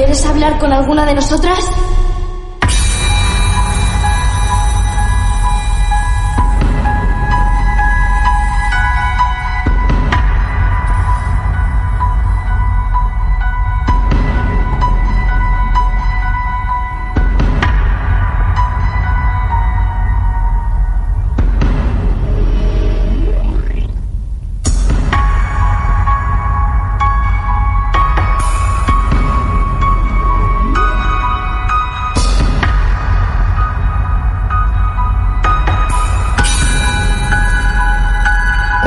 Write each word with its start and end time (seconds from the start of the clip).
¿Quieres 0.00 0.24
hablar 0.24 0.58
con 0.58 0.72
alguna 0.72 1.04
de 1.04 1.12
nosotras? 1.12 1.58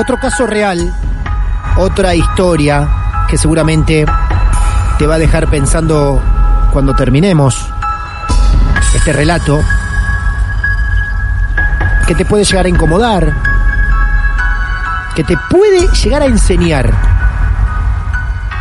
Otro 0.03 0.19
caso 0.19 0.45
real, 0.45 0.93
otra 1.77 2.13
historia 2.13 2.89
que 3.29 3.37
seguramente 3.37 4.05
te 4.97 5.07
va 5.07 5.15
a 5.15 5.17
dejar 5.17 5.49
pensando 5.49 6.21
cuando 6.73 6.93
terminemos 6.93 7.55
este 8.93 9.13
relato, 9.13 9.61
que 12.05 12.15
te 12.15 12.25
puede 12.25 12.43
llegar 12.43 12.65
a 12.65 12.69
incomodar, 12.69 13.33
que 15.15 15.23
te 15.23 15.37
puede 15.49 15.87
llegar 15.87 16.23
a 16.23 16.25
enseñar. 16.25 16.91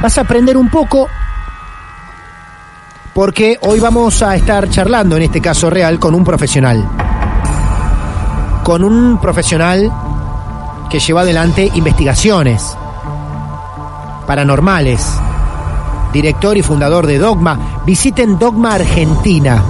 Vas 0.01 0.19
a 0.19 0.21
aprender 0.21 0.57
un 0.57 0.71
poco 0.71 1.09
porque 3.13 3.59
hoy 3.63 3.81
vamos 3.81 4.23
a 4.23 4.37
estar 4.37 4.71
charlando 4.71 5.17
en 5.17 5.25
este 5.25 5.41
caso 5.41 5.69
real 5.69 5.99
con 5.99 6.15
un 6.15 6.23
profesional. 6.23 6.89
Con 8.63 8.85
un 8.85 9.21
profesional 9.21 9.91
que 10.93 11.01
lleva 11.01 11.23
adelante 11.23 11.69
investigaciones 11.75 12.77
paranormales. 14.27 15.03
Director 16.13 16.59
y 16.59 16.63
fundador 16.63 17.07
de 17.07 17.19
Dogma. 17.19 17.81
Visiten 17.87 18.39
Dogma 18.39 18.75
Argentina. 18.75 19.65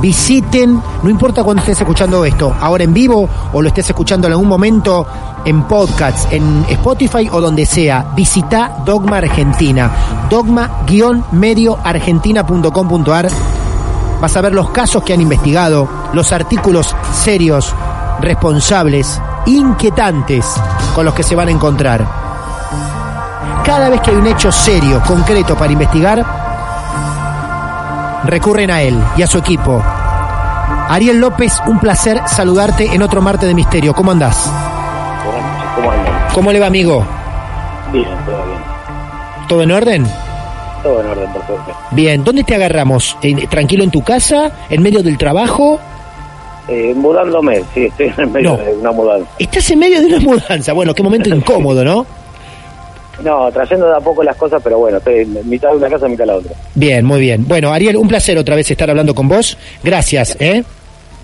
Visiten, 0.00 0.82
no 1.04 1.08
importa 1.08 1.44
cuando 1.44 1.60
estés 1.60 1.80
escuchando 1.80 2.24
esto, 2.24 2.52
ahora 2.60 2.82
en 2.82 2.92
vivo 2.92 3.28
o 3.52 3.62
lo 3.62 3.68
estés 3.68 3.90
escuchando 3.90 4.26
en 4.26 4.32
algún 4.32 4.48
momento 4.48 5.06
en 5.44 5.62
podcasts, 5.68 6.26
en 6.32 6.64
Spotify 6.68 7.28
o 7.30 7.40
donde 7.40 7.64
sea, 7.64 8.10
visita 8.16 8.78
Dogma 8.84 9.18
Argentina. 9.18 10.26
Dogma-medioargentina.com.ar. 10.28 13.28
Vas 14.20 14.36
a 14.36 14.40
ver 14.40 14.52
los 14.52 14.70
casos 14.70 15.04
que 15.04 15.12
han 15.12 15.20
investigado, 15.20 15.88
los 16.12 16.32
artículos 16.32 16.92
serios, 17.12 17.72
responsables, 18.20 19.20
inquietantes 19.46 20.46
con 20.94 21.04
los 21.04 21.14
que 21.14 21.22
se 21.22 21.34
van 21.34 21.48
a 21.48 21.50
encontrar. 21.50 22.06
Cada 23.64 23.88
vez 23.88 24.00
que 24.00 24.10
hay 24.10 24.16
un 24.16 24.26
hecho 24.26 24.50
serio, 24.50 25.02
concreto 25.06 25.54
para 25.56 25.72
investigar, 25.72 26.24
recurren 28.24 28.70
a 28.70 28.82
él 28.82 28.98
y 29.16 29.22
a 29.22 29.26
su 29.26 29.38
equipo. 29.38 29.82
Ariel 30.88 31.20
López, 31.20 31.60
un 31.66 31.78
placer 31.78 32.20
saludarte 32.26 32.92
en 32.94 33.02
otro 33.02 33.22
martes 33.22 33.48
de 33.48 33.54
misterio. 33.54 33.94
¿Cómo 33.94 34.10
andás? 34.10 34.50
¿Cómo 35.76 35.90
andan? 35.90 36.14
¿Cómo 36.34 36.52
le 36.52 36.60
va, 36.60 36.66
amigo? 36.66 37.04
Bien, 37.92 38.08
todo 38.26 38.44
bien. 38.44 38.58
¿Todo 39.48 39.62
en 39.62 39.72
orden? 39.72 40.10
Todo 40.82 41.00
en 41.00 41.06
orden, 41.08 41.32
perfecto. 41.32 41.76
Bien, 41.92 42.24
¿dónde 42.24 42.44
te 42.44 42.54
agarramos? 42.54 43.16
¿En- 43.22 43.48
¿Tranquilo 43.48 43.84
en 43.84 43.90
tu 43.90 44.02
casa? 44.02 44.50
¿En 44.68 44.82
medio 44.82 45.02
del 45.02 45.18
trabajo? 45.18 45.78
Eh, 46.68 46.92
mudándome, 46.94 47.62
sí, 47.74 47.86
estoy 47.86 48.12
en 48.16 48.32
medio 48.32 48.50
No. 48.50 48.56
de 48.58 48.72
una 48.74 48.92
mudanza. 48.92 49.30
Estás 49.38 49.70
en 49.70 49.78
medio 49.78 50.00
de 50.00 50.06
una 50.06 50.20
mudanza. 50.20 50.72
Bueno, 50.72 50.94
qué 50.94 51.02
momento 51.02 51.28
incómodo, 51.34 51.84
¿no? 51.84 52.06
No, 53.24 53.50
trayendo 53.52 53.86
de 53.86 53.96
a 53.96 54.00
poco 54.00 54.22
las 54.22 54.36
cosas, 54.36 54.60
pero 54.64 54.78
bueno, 54.78 54.96
estoy 54.98 55.20
en 55.20 55.48
mitad 55.48 55.70
de 55.70 55.76
una 55.76 55.88
casa, 55.90 56.08
mitad 56.08 56.22
de 56.24 56.26
la 56.28 56.36
otra. 56.36 56.52
Bien, 56.74 57.04
muy 57.04 57.20
bien. 57.20 57.46
Bueno, 57.46 57.70
Ariel, 57.72 57.96
un 57.96 58.08
placer 58.08 58.38
otra 58.38 58.56
vez 58.56 58.70
estar 58.70 58.88
hablando 58.88 59.14
con 59.14 59.28
vos. 59.28 59.58
Gracias, 59.82 60.36
¿eh? 60.40 60.62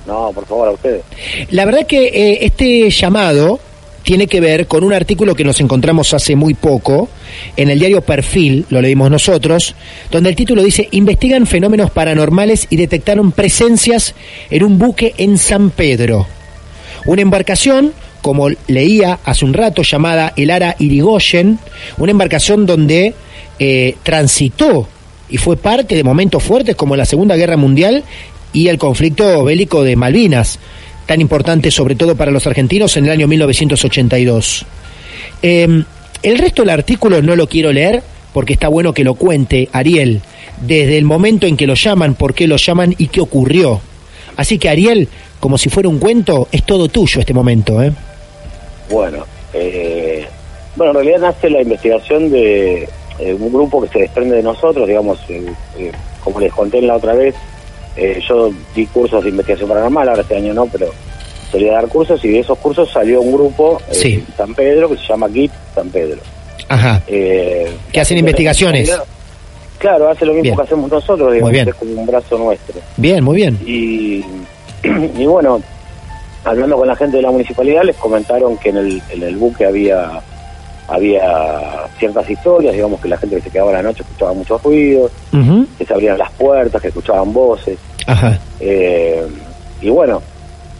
No, 0.07 0.31
por 0.35 0.45
favor, 0.47 0.69
a 0.69 0.71
ustedes. 0.73 1.03
La 1.51 1.65
verdad 1.65 1.87
que 1.87 2.07
eh, 2.09 2.39
este 2.43 2.91
llamado 2.91 3.59
tiene 4.06 4.28
que 4.28 4.41
ver 4.41 4.69
con 4.69 4.84
un 4.84 4.93
artículo 4.93 5.34
que 5.34 5.43
nos 5.43 5.59
encontramos 5.59 6.15
hace 6.15 6.37
muy 6.37 6.55
poco 6.55 7.09
en 7.56 7.71
el 7.71 7.81
diario 7.81 8.03
Perfil, 8.03 8.65
lo 8.71 8.81
leímos 8.81 9.11
nosotros, 9.11 9.75
donde 10.12 10.31
el 10.31 10.37
título 10.37 10.62
dice, 10.62 10.87
investigan 10.93 11.44
fenómenos 11.44 11.91
paranormales 11.91 12.69
y 12.71 12.77
detectaron 12.77 13.33
presencias 13.33 14.15
en 14.49 14.62
un 14.62 14.78
buque 14.78 15.12
en 15.19 15.39
San 15.39 15.71
Pedro. 15.71 16.28
Una 17.05 17.22
embarcación, 17.22 17.95
como 18.22 18.49
leía 18.69 19.19
hace 19.25 19.45
un 19.45 19.55
rato, 19.55 19.83
llamada 19.83 20.33
el 20.37 20.53
Ara 20.53 20.77
Irigoyen, 20.78 21.59
una 21.99 22.12
embarcación 22.12 22.65
donde 22.65 23.12
eh, 23.59 23.97
transitó 24.05 24.87
y 25.28 25.39
fue 25.39 25.57
parte 25.57 25.97
de 25.97 26.04
momentos 26.04 26.45
fuertes 26.45 26.77
como 26.77 26.95
la 26.95 27.07
Segunda 27.07 27.34
Guerra 27.34 27.57
Mundial 27.57 28.04
y 28.53 28.69
el 28.69 28.78
conflicto 28.78 29.42
bélico 29.42 29.83
de 29.83 29.97
Malvinas, 29.97 30.60
tan 31.07 31.21
importante 31.21 31.71
sobre 31.71 31.95
todo 31.95 32.17
para 32.17 32.31
los 32.31 32.47
argentinos 32.47 32.97
en 32.97 33.07
el 33.07 33.13
año 33.13 33.29
1982. 33.29 34.67
Eh, 35.43 35.83
el 36.23 36.39
resto 36.39 36.63
del 36.63 36.71
artículo 36.71 37.23
no 37.23 37.37
lo 37.37 37.49
quiero 37.49 37.73
leer 37.73 38.03
porque 38.33 38.53
está 38.53 38.69
bueno 38.69 38.93
que 38.93 39.05
lo 39.05 39.15
cuente 39.15 39.69
Ariel, 39.73 40.21
desde 40.61 40.99
el 40.99 41.05
momento 41.05 41.47
en 41.47 41.57
que 41.57 41.67
lo 41.67 41.75
llaman, 41.75 42.15
por 42.15 42.35
qué 42.35 42.47
lo 42.47 42.57
llaman 42.57 42.95
y 42.99 43.09
qué 43.09 43.21
ocurrió. 43.21 43.81
Así 44.37 44.59
que 44.59 44.69
Ariel, 44.69 45.09
como 45.41 45.57
si 45.57 45.71
fuera 45.71 45.89
un 45.89 45.99
cuento, 45.99 46.49
es 46.53 46.65
todo 46.65 46.89
tuyo 46.89 47.21
este 47.21 47.33
momento. 47.33 47.83
¿eh? 47.83 47.93
Bueno, 48.91 49.25
eh, 49.55 50.27
bueno, 50.77 50.93
en 50.93 50.97
realidad 50.97 51.21
nace 51.31 51.49
la 51.49 51.63
investigación 51.63 52.31
de 52.31 52.87
un 53.19 53.53
grupo 53.53 53.83
que 53.83 53.89
se 53.89 53.99
desprende 54.01 54.37
de 54.37 54.43
nosotros, 54.43 54.87
digamos, 54.87 55.19
eh, 55.29 55.47
eh, 55.79 55.93
como 56.23 56.41
les 56.41 56.53
conté 56.53 56.83
la 56.83 56.97
otra 56.97 57.15
vez, 57.15 57.35
eh, 57.97 58.21
yo 58.28 58.51
di 58.75 58.87
cursos 58.87 59.22
de 59.25 59.31
investigación 59.31 59.69
paranormal, 59.69 60.09
ahora 60.09 60.22
este 60.22 60.37
año 60.37 60.53
no, 60.54 60.66
pero 60.66 60.89
solía 61.51 61.72
dar 61.72 61.89
cursos 61.89 62.25
y 62.25 62.28
de 62.28 62.41
esos 62.41 62.59
cursos 62.59 62.91
salió 62.91 63.21
un 63.21 63.33
grupo 63.33 63.81
eh, 63.91 63.95
Sí. 63.95 64.25
en 64.28 64.37
San 64.37 64.54
Pedro 64.54 64.89
que 64.91 64.97
se 64.97 65.07
llama 65.07 65.28
GIT 65.28 65.53
San 65.75 65.89
Pedro. 65.91 66.19
Ajá. 66.69 67.03
Eh, 67.07 67.71
Que 67.93 68.01
hacen 68.01 68.19
investigaciones. 68.19 68.91
Claro, 69.78 70.09
hace 70.10 70.25
lo 70.25 70.33
mismo 70.33 70.43
Bien. 70.43 70.57
que 70.57 70.63
hacemos 70.63 70.91
nosotros, 70.91 71.33
digamos, 71.33 71.51
Muy 71.51 71.53
bien. 71.53 71.69
es 71.69 71.75
como 71.75 71.93
un 72.01 72.07
brazo 72.07 72.39
nuestro. 72.39 72.81
Bien, 72.97 73.22
muy 73.22 73.37
bien. 73.37 73.59
Y, 73.66 74.25
y 75.19 75.27
bueno, 75.27 75.60
hablando 76.45 76.77
con 76.77 76.89
la 76.89 76.97
gente 76.97 77.19
de 77.19 77.22
la 77.22 77.31
municipalidad, 77.31 77.83
les 77.84 77.97
comentaron 77.97 78.57
que 78.59 78.71
en 78.71 78.77
el, 78.78 79.03
en 79.10 79.22
el 79.22 79.37
buque 79.37 79.65
había 79.66 80.21
había 80.88 81.86
ciertas 81.98 82.28
historias, 82.28 82.74
digamos 82.74 83.00
que 83.00 83.09
la 83.09 83.16
gente 83.16 83.36
que 83.36 83.42
se 83.42 83.50
quedaba 83.50 83.71
a 83.71 83.74
la 83.74 83.83
noche 83.83 84.03
escuchaba 84.03 84.33
muchos 84.33 84.62
ruidos, 84.62 85.10
que 85.78 85.84
se 85.84 85.92
abrían 85.92 86.18
las 86.18 86.30
puertas, 86.33 86.80
que 86.80 86.88
escuchaban 86.88 87.33
voces. 87.33 87.78
Ajá. 88.06 88.38
Eh, 88.60 89.27
y 89.80 89.91
bueno, 89.91 90.22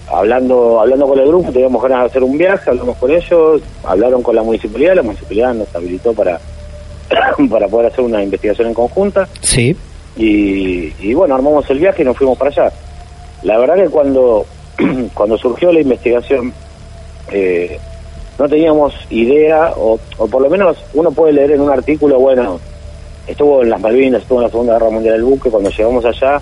hablando 0.08 0.80
hablando 0.80 1.08
con 1.08 1.18
el 1.18 1.26
grupo, 1.26 1.52
teníamos 1.52 1.82
ganas 1.82 2.00
de 2.00 2.06
hacer 2.06 2.22
un 2.22 2.38
viaje, 2.38 2.70
hablamos 2.70 2.96
con 2.96 3.10
ellos, 3.10 3.62
hablaron 3.84 4.22
con 4.22 4.36
la 4.36 4.42
municipalidad, 4.42 4.94
la 4.94 5.02
municipalidad 5.02 5.54
nos 5.54 5.74
habilitó 5.74 6.12
para, 6.12 6.38
para 7.50 7.68
poder 7.68 7.92
hacer 7.92 8.04
una 8.04 8.22
investigación 8.22 8.68
en 8.68 8.74
conjunta. 8.74 9.28
Sí. 9.40 9.76
Y, 10.16 10.94
y 11.00 11.14
bueno, 11.14 11.34
armamos 11.34 11.68
el 11.70 11.78
viaje 11.78 12.02
y 12.02 12.04
nos 12.04 12.16
fuimos 12.16 12.38
para 12.38 12.50
allá. 12.50 12.72
La 13.42 13.58
verdad 13.58 13.74
que 13.74 13.90
cuando, 13.90 14.46
cuando 15.14 15.36
surgió 15.36 15.72
la 15.72 15.80
investigación, 15.80 16.52
eh, 17.30 17.78
no 18.38 18.48
teníamos 18.48 18.94
idea, 19.10 19.72
o, 19.76 19.98
o 20.18 20.26
por 20.28 20.42
lo 20.42 20.50
menos 20.50 20.76
uno 20.94 21.10
puede 21.10 21.32
leer 21.32 21.52
en 21.52 21.60
un 21.60 21.70
artículo, 21.70 22.18
bueno, 22.20 22.60
estuvo 23.26 23.62
en 23.62 23.70
las 23.70 23.80
Malvinas, 23.80 24.22
estuvo 24.22 24.38
en 24.38 24.44
la 24.44 24.50
Segunda 24.50 24.72
Guerra 24.74 24.90
Mundial 24.90 25.14
el 25.16 25.24
buque, 25.24 25.50
cuando 25.50 25.70
llegamos 25.70 26.04
allá, 26.04 26.40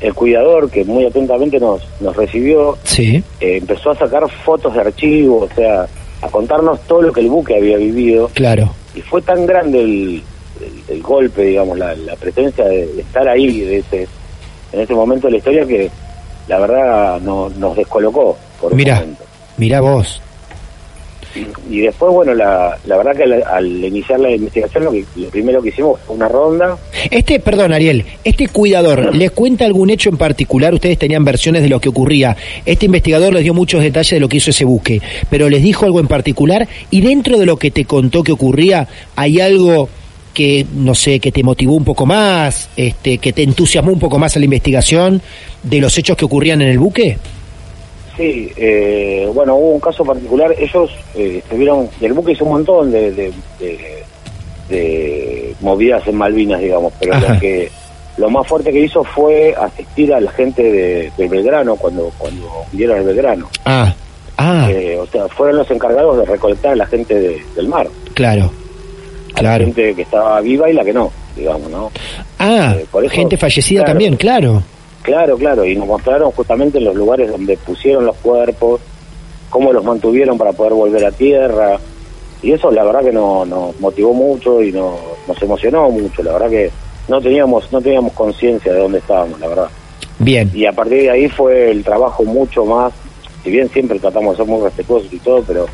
el 0.00 0.14
cuidador, 0.14 0.70
que 0.70 0.84
muy 0.84 1.04
atentamente 1.06 1.58
nos, 1.58 1.82
nos 2.00 2.14
recibió, 2.16 2.78
Sí. 2.84 3.22
eh, 3.40 3.56
empezó 3.56 3.90
a 3.90 3.96
sacar 3.96 4.28
fotos 4.44 4.74
de 4.74 4.80
archivo, 4.80 5.48
o 5.50 5.54
sea, 5.54 5.86
a 6.22 6.28
contarnos 6.28 6.80
todo 6.82 7.02
lo 7.02 7.12
que 7.12 7.20
el 7.20 7.28
buque 7.28 7.56
había 7.56 7.76
vivido 7.78 8.28
Claro. 8.34 8.70
y 8.94 9.00
fue 9.02 9.20
tan 9.22 9.44
grande 9.46 9.80
el, 9.80 10.22
el- 10.60 10.94
el 10.96 11.02
golpe, 11.02 11.42
digamos, 11.42 11.76
la, 11.78 11.94
la 11.94 12.14
presencia 12.16 12.64
de, 12.64 12.86
de 12.86 13.00
estar 13.02 13.28
ahí 13.28 13.60
de 13.60 13.78
ese, 13.78 14.08
en 14.72 14.80
ese 14.80 14.94
momento 14.94 15.26
de 15.26 15.32
la 15.32 15.38
historia 15.38 15.66
que 15.66 15.90
la 16.48 16.58
verdad 16.60 17.20
no, 17.20 17.48
nos 17.50 17.76
descolocó 17.76 18.36
por 18.60 18.74
Mira, 18.74 19.04
mira 19.56 19.80
vos. 19.80 20.20
Y 21.70 21.80
después, 21.80 22.12
bueno, 22.12 22.34
la, 22.34 22.78
la 22.86 22.96
verdad 22.96 23.14
que 23.14 23.24
al, 23.24 23.42
al 23.42 23.84
iniciar 23.84 24.18
la 24.20 24.30
investigación 24.30 24.84
lo, 24.84 24.92
que, 24.92 25.04
lo 25.16 25.28
primero 25.28 25.62
que 25.62 25.68
hicimos 25.68 26.00
fue 26.06 26.16
una 26.16 26.28
ronda. 26.28 26.78
Este, 27.10 27.38
perdón, 27.40 27.72
Ariel, 27.72 28.04
este 28.24 28.48
cuidador, 28.48 29.14
¿les 29.14 29.30
cuenta 29.30 29.64
algún 29.64 29.90
hecho 29.90 30.08
en 30.08 30.16
particular? 30.16 30.74
Ustedes 30.74 30.98
tenían 30.98 31.24
versiones 31.24 31.62
de 31.62 31.68
lo 31.68 31.80
que 31.80 31.90
ocurría. 31.90 32.36
Este 32.64 32.86
investigador 32.86 33.34
les 33.34 33.42
dio 33.42 33.54
muchos 33.54 33.82
detalles 33.82 34.10
de 34.10 34.20
lo 34.20 34.28
que 34.28 34.38
hizo 34.38 34.50
ese 34.50 34.64
buque, 34.64 35.00
pero 35.30 35.48
les 35.48 35.62
dijo 35.62 35.84
algo 35.84 36.00
en 36.00 36.08
particular 36.08 36.66
y 36.90 37.00
dentro 37.00 37.38
de 37.38 37.46
lo 37.46 37.56
que 37.56 37.70
te 37.70 37.84
contó 37.84 38.22
que 38.22 38.32
ocurría, 38.32 38.88
¿hay 39.14 39.40
algo 39.40 39.88
que, 40.34 40.66
no 40.72 40.94
sé, 40.94 41.18
que 41.20 41.32
te 41.32 41.42
motivó 41.42 41.74
un 41.74 41.84
poco 41.84 42.06
más, 42.06 42.68
este, 42.76 43.18
que 43.18 43.32
te 43.32 43.42
entusiasmó 43.42 43.92
un 43.92 43.98
poco 43.98 44.18
más 44.18 44.36
a 44.36 44.38
la 44.38 44.44
investigación 44.44 45.20
de 45.62 45.80
los 45.80 45.96
hechos 45.98 46.16
que 46.16 46.24
ocurrían 46.24 46.62
en 46.62 46.68
el 46.68 46.78
buque? 46.78 47.18
Sí, 48.18 48.52
eh, 48.56 49.30
bueno, 49.32 49.54
hubo 49.54 49.70
un 49.74 49.80
caso 49.80 50.04
particular. 50.04 50.52
Ellos 50.58 50.90
eh, 51.14 51.38
estuvieron, 51.42 51.88
el 52.00 52.12
buque 52.12 52.32
hizo 52.32 52.44
un 52.44 52.50
montón 52.50 52.90
de, 52.90 53.12
de, 53.12 53.32
de- 53.60 54.02
de 54.68 55.54
movidas 55.60 56.06
en 56.06 56.16
Malvinas, 56.16 56.60
digamos, 56.60 56.92
pero 57.00 57.14
Ajá. 57.14 57.34
lo 57.34 57.40
que 57.40 57.70
lo 58.18 58.28
más 58.28 58.46
fuerte 58.46 58.70
que 58.72 58.80
hizo 58.80 59.02
fue 59.04 59.54
asistir 59.58 60.12
a 60.12 60.20
la 60.20 60.30
gente 60.32 60.62
de, 60.62 61.12
de 61.16 61.28
Belgrano 61.28 61.76
cuando 61.76 62.12
cuando 62.18 62.64
hundieron 62.72 62.98
el 62.98 63.04
Belgrano. 63.04 63.48
Ah, 63.64 63.94
ah, 64.36 64.68
Eh, 64.70 64.98
o 65.00 65.06
sea, 65.06 65.26
fueron 65.28 65.56
los 65.58 65.70
encargados 65.70 66.18
de 66.18 66.24
recolectar 66.26 66.72
a 66.72 66.76
la 66.76 66.86
gente 66.86 67.14
de- 67.14 67.40
del 67.54 67.68
mar, 67.68 67.88
claro, 68.14 68.50
a 69.34 69.36
la 69.36 69.40
claro. 69.40 69.64
gente 69.66 69.94
que 69.94 70.02
estaba 70.02 70.40
viva 70.40 70.68
y 70.68 70.72
la 70.74 70.84
que 70.84 70.92
no, 70.92 71.10
digamos, 71.36 71.70
¿no? 71.70 71.90
Ah, 72.38 72.74
eh, 72.76 72.84
por 72.90 73.04
eso- 73.04 73.14
gente 73.14 73.36
fallecida 73.38 73.80
claro. 73.82 73.92
también, 73.92 74.16
claro. 74.16 74.62
Claro, 75.02 75.36
claro, 75.38 75.64
y 75.64 75.74
nos 75.76 75.86
mostraron 75.86 76.30
justamente 76.32 76.80
los 76.80 76.94
lugares 76.94 77.30
donde 77.30 77.56
pusieron 77.56 78.04
los 78.04 78.16
cuerpos, 78.16 78.80
cómo 79.48 79.72
los 79.72 79.84
mantuvieron 79.84 80.36
para 80.36 80.52
poder 80.52 80.74
volver 80.74 81.04
a 81.06 81.12
tierra, 81.12 81.78
y 82.42 82.52
eso 82.52 82.70
la 82.70 82.84
verdad 82.84 83.02
que 83.04 83.12
no- 83.12 83.44
nos 83.46 83.78
motivó 83.80 84.12
mucho 84.12 84.62
y 84.62 84.70
no- 84.72 84.98
nos 85.26 85.40
emocionó 85.42 85.88
mucho, 85.90 86.22
la 86.22 86.32
verdad 86.32 86.50
que 86.50 86.70
no 87.08 87.20
teníamos 87.22 87.72
no 87.72 87.80
teníamos 87.80 88.12
conciencia 88.12 88.72
de 88.72 88.80
dónde 88.80 88.98
estábamos, 88.98 89.40
la 89.40 89.48
verdad. 89.48 89.68
Bien, 90.18 90.50
Y 90.52 90.66
a 90.66 90.72
partir 90.72 91.02
de 91.02 91.10
ahí 91.10 91.28
fue 91.28 91.70
el 91.70 91.84
trabajo 91.84 92.24
mucho 92.24 92.64
más, 92.66 92.92
si 93.44 93.50
bien 93.50 93.68
siempre 93.70 93.98
tratamos 94.00 94.32
de 94.36 94.44
ser 94.44 94.46
muy 94.52 94.62
respetuosos 94.62 95.12
y 95.12 95.18
todo, 95.20 95.42
pero 95.46 95.66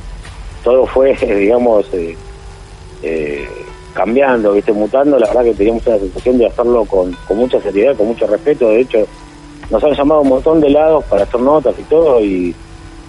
todo 0.62 0.86
fue, 0.86 1.14
digamos, 1.38 1.86
eh, 1.92 2.16
eh, 3.02 3.48
cambiando, 3.94 4.52
viste, 4.52 4.72
mutando, 4.72 5.18
la 5.18 5.26
verdad 5.28 5.44
que 5.44 5.54
teníamos 5.54 5.86
una 5.86 5.98
sensación 5.98 6.36
de 6.38 6.46
hacerlo 6.46 6.84
con, 6.84 7.16
con 7.26 7.36
mucha 7.38 7.60
seriedad, 7.60 7.96
con 7.96 8.08
mucho 8.08 8.26
respeto, 8.26 8.68
de 8.68 8.80
hecho 8.80 9.06
nos 9.70 9.82
han 9.82 9.94
llamado 9.94 10.20
un 10.20 10.28
montón 10.28 10.60
de 10.60 10.68
lados 10.70 11.04
para 11.04 11.22
hacer 11.22 11.40
notas 11.40 11.74
y 11.78 11.82
todo, 11.84 12.20
y, 12.20 12.54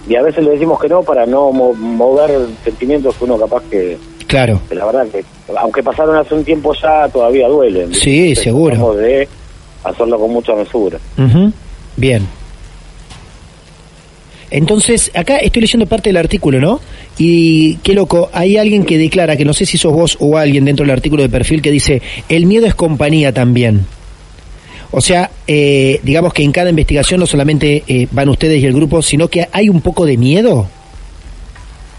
y 0.08 0.16
a 0.16 0.22
veces 0.22 0.44
le 0.44 0.52
decimos 0.52 0.80
que 0.80 0.88
no 0.88 1.02
para 1.02 1.26
no 1.26 1.50
mo- 1.52 1.74
mover 1.74 2.30
sentimientos 2.64 3.14
que 3.16 3.24
uno 3.24 3.36
capaz 3.38 3.62
que, 3.70 3.98
claro. 4.26 4.60
que 4.68 4.74
la 4.74 4.86
verdad 4.86 5.06
que, 5.08 5.24
aunque 5.58 5.82
pasaron 5.82 6.16
hace 6.16 6.34
un 6.34 6.44
tiempo 6.44 6.72
ya, 6.80 7.08
todavía 7.08 7.48
duelen. 7.48 7.92
Sí, 7.92 8.28
Entonces, 8.28 8.44
seguro. 8.44 8.70
tratamos 8.70 8.96
de 8.98 9.28
hacerlo 9.84 10.18
con 10.20 10.30
mucha 10.32 10.54
mesura. 10.54 10.98
Ujú, 11.18 11.52
Bien. 11.96 12.26
Entonces, 14.56 15.10
acá 15.12 15.36
estoy 15.36 15.60
leyendo 15.60 15.84
parte 15.84 16.08
del 16.08 16.16
artículo, 16.16 16.58
¿no? 16.58 16.80
Y 17.18 17.76
qué 17.82 17.92
loco, 17.92 18.30
hay 18.32 18.56
alguien 18.56 18.84
que 18.84 18.96
declara, 18.96 19.36
que 19.36 19.44
no 19.44 19.52
sé 19.52 19.66
si 19.66 19.76
sos 19.76 19.92
vos 19.92 20.16
o 20.18 20.38
alguien 20.38 20.64
dentro 20.64 20.82
del 20.86 20.92
artículo 20.92 21.22
de 21.22 21.28
perfil, 21.28 21.60
que 21.60 21.70
dice, 21.70 22.00
el 22.30 22.46
miedo 22.46 22.66
es 22.66 22.74
compañía 22.74 23.34
también. 23.34 23.84
O 24.92 25.02
sea, 25.02 25.30
eh, 25.46 26.00
digamos 26.02 26.32
que 26.32 26.42
en 26.42 26.52
cada 26.52 26.70
investigación 26.70 27.20
no 27.20 27.26
solamente 27.26 27.84
eh, 27.86 28.08
van 28.10 28.30
ustedes 28.30 28.62
y 28.62 28.64
el 28.64 28.72
grupo, 28.72 29.02
sino 29.02 29.28
que 29.28 29.46
hay 29.52 29.68
un 29.68 29.82
poco 29.82 30.06
de 30.06 30.16
miedo. 30.16 30.66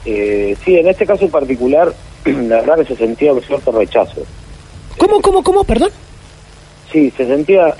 Eh, 0.04 0.58
sí, 0.66 0.78
en 0.78 0.88
este 0.88 1.06
caso 1.06 1.26
en 1.26 1.32
particular, 1.32 1.94
la 2.26 2.62
verdad 2.62 2.80
que 2.80 2.86
se 2.86 2.96
sentía 2.96 3.34
un 3.34 3.42
cierto 3.44 3.72
rechazo. 3.72 4.24
¿Cómo, 4.98 5.22
cómo, 5.22 5.44
cómo? 5.44 5.64
Perdón. 5.64 5.92
Sí, 6.92 7.14
se 7.16 7.28
sentía, 7.28 7.76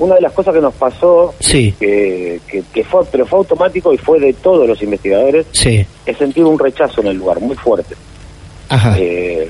una 0.00 0.16
de 0.16 0.20
las 0.22 0.32
cosas 0.32 0.52
que 0.54 0.60
nos 0.60 0.74
pasó, 0.74 1.32
Sí, 1.38 1.72
que, 1.78 2.40
que, 2.48 2.62
que 2.72 2.84
fue, 2.84 3.02
pero 3.12 3.24
fue 3.26 3.38
automático 3.38 3.92
y 3.92 3.98
fue 3.98 4.18
de 4.18 4.32
todos 4.32 4.66
los 4.66 4.82
investigadores, 4.82 5.46
sí. 5.52 5.86
es 6.04 6.16
sentir 6.16 6.44
un 6.44 6.58
rechazo 6.58 7.00
en 7.02 7.06
el 7.08 7.16
lugar, 7.18 7.38
muy 7.40 7.54
fuerte. 7.56 7.94
Ajá. 8.68 8.96
Eh, 8.98 9.48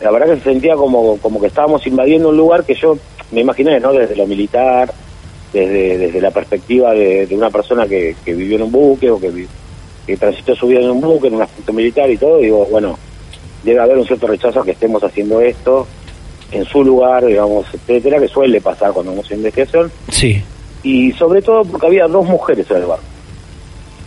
la 0.00 0.10
verdad 0.10 0.26
que 0.34 0.36
se 0.38 0.50
sentía 0.50 0.74
como, 0.74 1.16
como 1.18 1.40
que 1.40 1.46
estábamos 1.46 1.86
invadiendo 1.86 2.28
un 2.30 2.36
lugar 2.36 2.64
que 2.64 2.74
yo 2.74 2.98
me 3.30 3.40
imaginé, 3.40 3.78
¿no? 3.80 3.92
Desde 3.92 4.16
lo 4.16 4.26
militar, 4.26 4.92
desde, 5.52 5.96
desde 5.98 6.20
la 6.20 6.30
perspectiva 6.30 6.92
de, 6.92 7.26
de 7.26 7.36
una 7.36 7.50
persona 7.50 7.86
que, 7.86 8.16
que 8.24 8.34
vivió 8.34 8.56
en 8.56 8.62
un 8.64 8.72
buque 8.72 9.10
o 9.10 9.20
que, 9.20 9.30
vi- 9.30 9.46
que 10.06 10.16
transitó 10.16 10.54
su 10.56 10.66
vida 10.66 10.80
en 10.80 10.90
un 10.90 11.00
buque, 11.00 11.28
en 11.28 11.34
un 11.36 11.42
aspecto 11.42 11.72
militar 11.72 12.10
y 12.10 12.16
todo, 12.16 12.38
digo, 12.38 12.66
bueno, 12.70 12.98
debe 13.62 13.78
haber 13.80 13.96
un 13.98 14.06
cierto 14.06 14.26
rechazo 14.26 14.60
a 14.60 14.64
que 14.64 14.72
estemos 14.72 15.04
haciendo 15.04 15.40
esto 15.40 15.86
en 16.52 16.64
su 16.66 16.84
lugar, 16.84 17.24
digamos, 17.24 17.66
etcétera, 17.72 18.18
que 18.20 18.28
suele 18.28 18.60
pasar 18.60 18.92
cuando 18.92 19.12
hacemos 19.12 19.30
investigación, 19.32 19.90
Sí. 20.10 20.42
y 20.82 21.12
sobre 21.12 21.40
todo 21.42 21.64
porque 21.64 21.86
había 21.86 22.06
dos 22.06 22.26
mujeres 22.26 22.70
en 22.70 22.76
el 22.78 22.84
barco. 22.84 23.04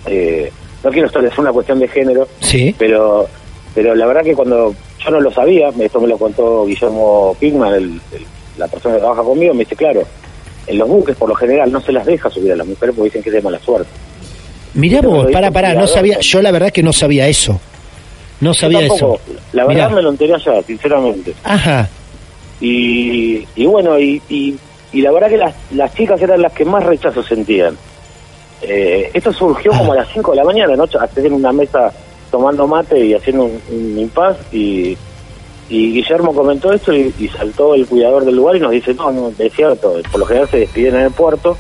Eh, 0.06 0.52
no 0.84 0.92
quiero 0.92 1.08
establecer 1.08 1.40
una 1.40 1.52
cuestión 1.52 1.80
de 1.80 1.88
género, 1.88 2.28
Sí. 2.42 2.76
pero 2.78 3.28
pero 3.74 3.94
la 3.94 4.06
verdad 4.06 4.24
que 4.24 4.34
cuando 4.36 4.74
yo 5.04 5.12
no 5.12 5.20
lo 5.20 5.30
sabía, 5.32 5.70
esto 5.78 6.00
me 6.00 6.08
lo 6.08 6.18
contó 6.18 6.66
Guillermo 6.66 7.36
Pigman, 7.40 7.74
el, 7.74 7.84
el- 7.84 8.26
la 8.58 8.68
persona 8.70 8.96
que 8.96 9.02
trabaja 9.02 9.22
conmigo, 9.22 9.54
me 9.54 9.66
dice, 9.66 9.76
claro, 9.76 10.04
en 10.68 10.78
los 10.78 10.88
buques 10.88 11.16
por 11.18 11.28
lo 11.28 11.36
general 11.36 11.70
no 11.72 11.82
se 11.82 11.92
las 11.92 12.06
deja 12.06 12.30
subir 12.30 12.54
a 12.54 12.56
las 12.56 12.66
mujeres 12.66 12.96
porque 12.96 13.10
dicen 13.10 13.22
que 13.22 13.30
es 13.30 13.36
de 13.36 13.42
mala 13.42 13.60
suerte. 13.60 13.90
Mirá 14.76 15.02
vos, 15.02 15.28
para, 15.32 15.52
para, 15.52 15.74
no 15.74 15.88
sabía, 15.88 16.20
yo 16.22 16.42
la 16.42 16.52
verdad 16.52 16.72
que 16.72 16.84
no 16.84 16.94
sabía 16.94 17.28
eso. 17.28 17.60
No 18.40 18.54
sabía 18.54 18.82
Yo 18.82 18.88
tampoco, 18.90 19.16
eso. 19.26 19.40
La 19.54 19.66
verdad 19.66 19.86
Mirá. 19.88 19.96
me 19.96 20.02
lo 20.04 20.10
enteré 20.12 20.34
allá, 20.36 20.62
sinceramente. 20.64 21.34
Ajá. 21.44 21.90
Y, 22.66 23.48
y 23.56 23.66
bueno, 23.68 24.00
y, 24.00 24.20
y, 24.28 24.58
y 24.92 25.02
la 25.02 25.12
verdad 25.12 25.30
que 25.30 25.38
las, 25.38 25.54
las 25.72 25.94
chicas 25.94 26.20
eran 26.20 26.42
las 26.42 26.52
que 26.52 26.66
más 26.66 26.84
rechazo 26.84 27.22
sentían. 27.22 27.78
Eh, 28.64 29.12
esto 29.14 29.32
surgió 29.32 29.72
como 29.72 29.94
a 29.94 29.98
las 29.98 30.08
5 30.12 30.32
de 30.32 30.38
la 30.38 30.44
mañana, 30.44 30.76
¿no? 30.76 30.86
En 31.16 31.34
una 31.34 31.52
mesa 31.52 31.92
tomando 32.32 32.66
mate 32.66 33.06
y 33.06 33.14
haciendo 33.14 33.44
un, 33.46 33.62
un 33.70 34.00
impas 34.00 34.36
y, 34.52 34.98
y 35.70 35.94
Guillermo 35.94 36.34
comentó 36.34 36.74
esto 36.74 36.92
y, 36.92 37.14
y 37.20 37.28
saltó 37.28 37.76
el 37.76 37.86
cuidador 37.86 38.26
del 38.26 38.36
lugar 38.36 38.56
y 38.56 38.60
nos 38.60 38.72
dice, 38.72 38.96
no, 38.96 39.12
no, 39.12 39.32
es 39.38 39.54
cierto, 39.54 39.98
por 40.12 40.20
lo 40.20 40.26
general 40.26 40.50
se 40.50 40.58
despiden 40.58 40.96
en 40.96 41.02
el 41.02 41.12
puerto 41.12 41.56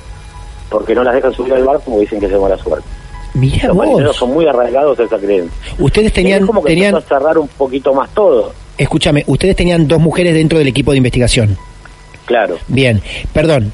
porque 0.71 0.95
no 0.95 1.03
las 1.03 1.13
dejan 1.13 1.33
subir 1.33 1.53
al 1.53 1.63
barco 1.63 1.83
porque 1.85 2.01
dicen 2.01 2.19
que 2.19 2.25
es 2.25 2.31
de 2.31 2.39
mala 2.39 2.57
suerte. 2.57 2.88
Mirá 3.35 3.67
Los 3.67 3.77
marineros 3.77 4.07
vos. 4.07 4.17
son 4.17 4.33
muy 4.33 4.47
arraigados 4.47 4.97
a 5.00 5.03
esa 5.03 5.17
creencia. 5.19 5.75
Ustedes 5.77 6.13
tenían, 6.13 6.41
es 6.41 6.47
como 6.47 6.63
que 6.63 6.69
tenían, 6.69 6.95
a 6.95 7.01
cerrar 7.01 7.38
un 7.38 7.47
poquito 7.50 7.93
más 7.93 8.09
todo. 8.15 8.53
Escúchame, 8.77 9.24
ustedes 9.27 9.55
tenían 9.55 9.88
dos 9.88 10.00
mujeres 10.00 10.34
dentro 10.34 10.58
del 10.58 10.67
equipo 10.67 10.91
de 10.91 10.98
investigación. 10.98 11.58
Claro. 12.25 12.58
Bien, 12.67 13.01
perdón, 13.34 13.72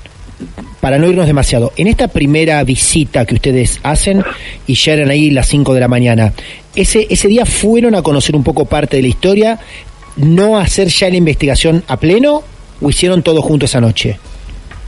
para 0.79 0.97
no 0.97 1.07
irnos 1.07 1.27
demasiado, 1.27 1.71
en 1.77 1.87
esta 1.87 2.07
primera 2.07 2.63
visita 2.63 3.25
que 3.25 3.35
ustedes 3.35 3.79
hacen 3.83 4.23
y 4.67 4.75
ya 4.75 4.93
eran 4.93 5.09
ahí 5.09 5.29
las 5.29 5.47
5 5.47 5.73
de 5.73 5.79
la 5.79 5.87
mañana, 5.87 6.33
ese, 6.75 7.07
ese 7.09 7.27
día 7.27 7.45
fueron 7.45 7.95
a 7.95 8.01
conocer 8.01 8.35
un 8.35 8.43
poco 8.43 8.65
parte 8.65 8.97
de 8.97 9.03
la 9.03 9.09
historia, 9.09 9.59
no 10.17 10.57
hacer 10.57 10.87
ya 10.89 11.09
la 11.09 11.15
investigación 11.17 11.83
a 11.87 11.97
pleno 11.97 12.43
o 12.81 12.89
hicieron 12.89 13.21
todo 13.23 13.41
junto 13.41 13.65
esa 13.65 13.79
noche? 13.79 14.17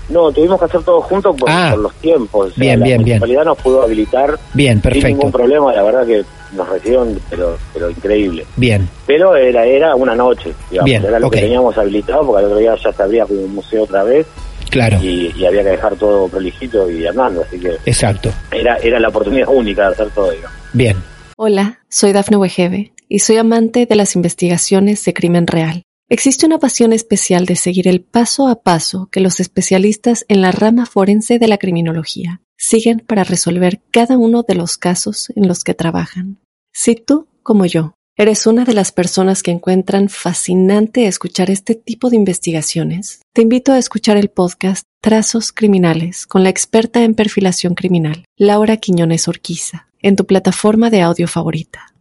No, 0.09 0.31
tuvimos 0.31 0.59
que 0.59 0.65
hacer 0.65 0.81
todo 0.83 0.99
juntos 1.01 1.35
por, 1.39 1.49
Ah. 1.49 1.69
por 1.71 1.79
los 1.83 1.93
tiempos. 1.95 2.47
O 2.47 2.49
sea, 2.53 2.59
Bien, 2.61 2.79
la 2.79 2.85
bien, 2.85 2.97
bien. 3.03 3.19
municipalidad 3.19 3.45
nos 3.45 3.57
pudo 3.59 3.83
habilitar 3.83 4.37
Bien, 4.53 4.73
sin 4.73 4.81
perfecto. 4.81 5.07
ningún 5.07 5.31
problema. 5.31 5.73
La 5.73 5.83
verdad 5.83 6.05
que 6.05 6.23
nos 6.55 6.69
recibieron, 6.69 7.19
pero, 7.29 7.57
pero 7.73 7.89
increíble. 7.89 8.45
Bien, 8.55 8.87
Pero 9.05 9.35
era 9.35 9.65
era 9.65 9.95
una 9.95 10.15
noche, 10.15 10.53
digamos. 10.69 10.85
Bien, 10.85 11.05
era 11.05 11.19
lo 11.19 11.29
que 11.29 11.41
teníamos 11.41 11.77
habilitado 11.77 12.25
porque 12.25 12.39
al 12.39 12.45
otro 12.45 12.57
día 12.57 12.75
ya 12.75 12.93
se 12.93 13.03
abría 13.03 13.25
como 13.25 13.41
un 13.41 13.55
museo 13.55 13.83
otra 13.83 14.03
vez 14.03 14.27
claro, 14.69 14.99
y, 15.01 15.33
y 15.35 15.45
había 15.45 15.63
que 15.63 15.69
dejar 15.69 15.95
todo 15.95 16.27
prolijito 16.27 16.89
y 16.89 17.05
andando. 17.05 17.41
Así 17.41 17.59
que 17.59 17.77
exacto. 17.85 18.31
era, 18.51 18.77
era 18.77 18.99
la 18.99 19.09
oportunidad 19.09 19.47
única 19.49 19.87
de 19.87 19.93
hacer 19.93 20.09
todo, 20.11 20.31
digamos. 20.31 20.57
Bien. 20.73 20.97
Hola, 21.37 21.79
soy 21.89 22.11
Dafne 22.11 22.37
Wegebe 22.37 22.93
y 23.09 23.19
soy 23.19 23.37
amante 23.37 23.85
de 23.85 23.95
las 23.95 24.15
investigaciones 24.15 25.03
de 25.05 25.13
crimen 25.13 25.47
real. 25.47 25.83
Existe 26.09 26.45
una 26.45 26.59
pasión 26.59 26.93
especial 26.93 27.45
de 27.45 27.55
seguir 27.55 27.87
el 27.87 28.01
paso 28.01 28.47
a 28.47 28.61
paso 28.61 29.09
que 29.11 29.19
los 29.19 29.39
especialistas 29.39 30.25
en 30.27 30.41
la 30.41 30.51
rama 30.51 30.85
forense 30.85 31.39
de 31.39 31.47
la 31.47 31.57
criminología 31.57 32.42
siguen 32.57 32.99
para 32.99 33.23
resolver 33.23 33.81
cada 33.91 34.17
uno 34.17 34.43
de 34.43 34.55
los 34.55 34.77
casos 34.77 35.31
en 35.35 35.47
los 35.47 35.63
que 35.63 35.73
trabajan. 35.73 36.37
Si 36.73 36.95
tú, 36.95 37.27
como 37.43 37.65
yo, 37.65 37.93
eres 38.15 38.45
una 38.45 38.63
de 38.63 38.73
las 38.73 38.91
personas 38.91 39.41
que 39.41 39.51
encuentran 39.51 40.09
fascinante 40.09 41.07
escuchar 41.07 41.49
este 41.49 41.75
tipo 41.75 42.09
de 42.09 42.15
investigaciones, 42.15 43.21
te 43.33 43.41
invito 43.41 43.71
a 43.71 43.79
escuchar 43.79 44.17
el 44.17 44.29
podcast 44.29 44.83
Trazos 45.01 45.51
Criminales 45.51 46.27
con 46.27 46.43
la 46.43 46.49
experta 46.49 47.03
en 47.03 47.15
perfilación 47.15 47.73
criminal, 47.75 48.25
Laura 48.37 48.77
Quiñones 48.77 49.27
Orquiza, 49.27 49.87
en 50.01 50.15
tu 50.15 50.25
plataforma 50.25 50.89
de 50.89 51.01
audio 51.01 51.27
favorita. 51.27 51.93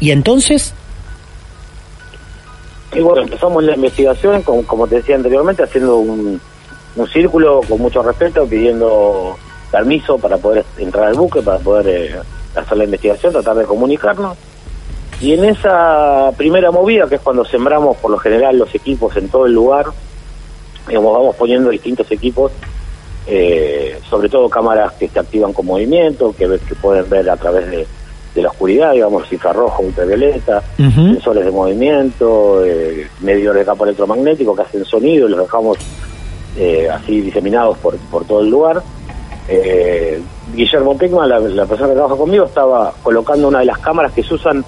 Y 0.00 0.10
entonces, 0.10 0.74
Y 2.94 3.00
bueno, 3.00 3.22
empezamos 3.22 3.64
la 3.64 3.74
investigación, 3.74 4.42
como, 4.42 4.66
como 4.66 4.86
te 4.86 4.96
decía 4.96 5.16
anteriormente, 5.16 5.62
haciendo 5.62 5.96
un, 5.98 6.40
un 6.96 7.08
círculo 7.08 7.60
con 7.68 7.80
mucho 7.80 8.02
respeto, 8.02 8.46
pidiendo 8.46 9.36
permiso 9.70 10.18
para 10.18 10.36
poder 10.36 10.64
entrar 10.78 11.06
al 11.06 11.14
buque, 11.14 11.40
para 11.42 11.58
poder 11.58 11.88
eh, 11.88 12.20
hacer 12.54 12.76
la 12.76 12.84
investigación, 12.84 13.32
tratar 13.32 13.56
de 13.56 13.64
comunicarnos. 13.64 14.36
Y 15.20 15.34
en 15.34 15.44
esa 15.44 16.32
primera 16.36 16.70
movida, 16.70 17.08
que 17.08 17.14
es 17.14 17.20
cuando 17.20 17.44
sembramos 17.44 17.96
por 17.96 18.10
lo 18.10 18.18
general 18.18 18.58
los 18.58 18.74
equipos 18.74 19.16
en 19.16 19.28
todo 19.28 19.46
el 19.46 19.52
lugar, 19.52 19.86
digamos, 20.86 21.12
vamos 21.14 21.36
poniendo 21.36 21.70
distintos 21.70 22.10
equipos, 22.10 22.52
eh, 23.26 23.98
sobre 24.10 24.28
todo 24.28 24.48
cámaras 24.48 24.92
que 24.94 25.08
se 25.08 25.18
activan 25.18 25.52
con 25.52 25.66
movimiento, 25.66 26.34
que, 26.36 26.58
que 26.68 26.74
pueden 26.74 27.08
ver 27.08 27.30
a 27.30 27.36
través 27.36 27.70
de, 27.70 27.86
de 28.34 28.42
la 28.42 28.48
oscuridad, 28.48 28.92
digamos, 28.92 29.30
infrarrojo, 29.32 29.82
ultravioleta, 29.82 30.62
ujú, 30.78 31.12
sensores 31.12 31.44
de 31.44 31.50
movimiento, 31.50 32.64
eh, 32.64 33.06
medidores 33.20 33.60
de 33.60 33.66
campo 33.66 33.84
electromagnético 33.84 34.56
que 34.56 34.62
hacen 34.62 34.84
sonido 34.84 35.28
y 35.28 35.30
los 35.30 35.40
dejamos 35.40 35.78
eh, 36.56 36.88
así 36.90 37.20
diseminados 37.20 37.78
por, 37.78 37.96
por 37.96 38.24
todo 38.24 38.40
el 38.40 38.50
lugar. 38.50 38.82
Eh, 39.48 40.20
Guillermo 40.54 40.96
Pigman, 40.96 41.28
la, 41.28 41.38
la 41.40 41.66
persona 41.66 41.88
que 41.88 41.94
trabaja 41.94 42.16
conmigo, 42.16 42.44
estaba 42.44 42.92
colocando 43.02 43.48
una 43.48 43.60
de 43.60 43.64
las 43.66 43.78
cámaras 43.78 44.12
que 44.12 44.22
se 44.22 44.34
usan, 44.34 44.64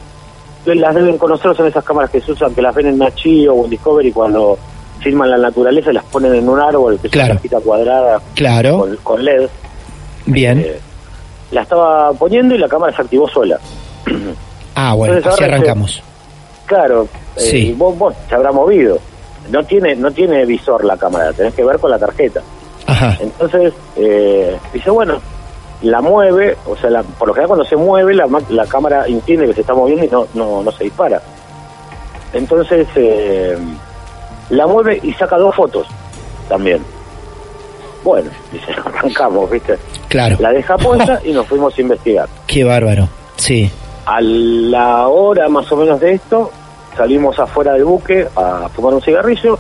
las 0.67 0.95
deben 0.95 1.19
conocer, 1.19 1.55
son 1.55 1.67
esas 1.67 1.85
cámaras 1.85 2.11
que 2.11 2.21
se 2.21 2.33
usan, 2.33 2.55
que 2.55 2.63
las 2.63 2.75
ven 2.75 2.87
en 2.87 2.99
Nachi 2.99 3.47
o 3.49 3.65
en 3.65 3.71
Discovery 3.71 4.11
cuando 4.13 4.59
filman 5.01 5.31
la 5.31 5.37
naturaleza 5.37 5.91
y 5.91 5.95
las 5.95 6.05
ponen 6.05 6.35
en 6.35 6.49
un 6.49 6.59
árbol, 6.59 6.99
que 7.01 7.09
Claro. 7.09 7.27
es 7.27 7.31
una 7.33 7.39
cajita 7.41 7.61
cuadrada 7.61 8.21
claro, 8.35 8.79
con, 8.79 8.97
con 9.03 9.25
LED. 9.25 9.49
bien. 10.27 10.61
Eh, 10.61 10.79
la 11.51 11.63
estaba 11.63 12.13
poniendo 12.15 12.55
y 12.55 12.59
la 12.59 12.69
cámara 12.69 12.95
se 12.97 13.03
activó 13.03 13.29
sola. 13.29 13.61
Ah, 14.75 14.95
bueno, 14.95 15.15
entonces 15.17 15.41
así 15.41 15.45
arrancamos. 15.53 16.03
Claro, 16.67 17.07
eh, 17.37 17.41
Sí. 17.41 17.75
vos, 17.77 17.97
vos 17.99 18.15
se 18.29 18.35
habrá 18.35 18.51
movido. 18.51 18.99
No 19.51 19.63
tiene 19.65 19.95
no 19.97 20.11
tiene 20.11 20.45
visor 20.47 20.85
la 20.85 20.97
cámara, 20.97 21.33
tenés 21.33 21.55
que 21.55 21.65
ver 21.65 21.79
con 21.79 21.91
la 21.91 21.99
tarjeta. 21.99 22.41
Ajá, 22.87 23.17
Entonces, 23.21 23.73
eh, 23.97 24.57
dice, 24.73 24.91
bueno, 24.91 25.21
la 25.83 26.01
mueve, 26.01 26.57
o 26.67 26.77
sea, 26.77 26.91
la- 26.91 27.03
por 27.03 27.29
lo 27.29 27.35
general 27.35 27.49
cuando 27.49 27.65
se 27.65 27.77
mueve, 27.77 28.15
la, 28.15 28.27
la 28.51 28.67
cámara 28.67 29.05
entiende 29.07 29.47
que 29.47 29.55
se 29.55 29.61
está 29.63 29.75
moviendo 29.75 30.05
y 30.05 30.09
no, 30.09 30.27
no, 30.35 30.63
no 30.63 30.71
se 30.73 30.85
dispara. 30.85 31.21
Entonces, 32.33 32.87
eh, 32.97 33.57
la 34.51 34.67
mueve 34.67 34.99
y 35.03 35.13
saca 35.13 35.37
dos 35.37 35.55
fotos 35.55 35.87
también. 36.49 36.83
Bueno, 38.03 38.31
dice, 38.53 38.73
arrancamos, 38.85 39.51
¿viste? 39.51 39.79
claro. 40.09 40.37
La 40.41 40.51
deja 40.53 40.77
puesta 40.77 41.21
y 41.25 41.33
nos 41.33 41.47
fuimos 41.47 41.77
a 41.77 41.81
investigar. 41.81 42.29
Qué 42.47 42.65
bárbaro. 42.65 43.09
Sí, 43.37 43.71
A 44.07 44.21
la 44.21 45.09
hora 45.09 45.49
más 45.49 45.71
o 45.73 45.77
menos 45.77 45.99
de 46.01 46.13
esto, 46.13 46.51
salimos 46.97 47.39
afuera 47.39 47.73
del 47.73 47.85
buque 47.85 48.27
a 48.37 48.69
fumar 48.69 48.95
un 48.95 49.03
cigarrillo 49.03 49.59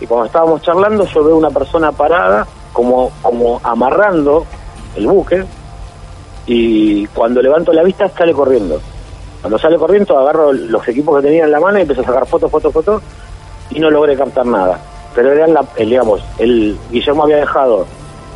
y 0.00 0.06
cuando 0.06 0.26
estábamos 0.26 0.62
charlando 0.62 1.04
yo 1.06 1.24
veo 1.24 1.36
una 1.36 1.50
persona 1.50 1.92
parada 1.92 2.46
como, 2.72 3.10
como 3.22 3.60
amarrando 3.62 4.44
el 4.96 5.06
buque 5.06 5.44
y 6.46 7.06
cuando 7.08 7.40
levanto 7.40 7.72
la 7.72 7.82
vista 7.82 8.08
sale 8.08 8.32
corriendo. 8.32 8.80
Cuando 9.40 9.58
sale 9.58 9.76
corriendo 9.76 10.18
agarro 10.18 10.52
los 10.52 10.86
equipos 10.88 11.16
que 11.16 11.28
tenía 11.28 11.44
en 11.44 11.52
la 11.52 11.60
mano 11.60 11.78
y 11.78 11.82
empiezo 11.82 12.02
a 12.02 12.06
sacar 12.06 12.26
fotos, 12.26 12.50
fotos, 12.50 12.72
fotos 12.72 13.02
y 13.70 13.78
no 13.78 13.90
logré 13.90 14.16
captar 14.16 14.46
nada. 14.46 14.78
Pero 15.14 15.32
era 15.32 15.46
la, 15.46 15.64
el, 15.76 15.90
digamos, 15.90 16.20
el 16.38 16.78
Guillermo 16.90 17.24
había 17.24 17.36
dejado 17.36 17.86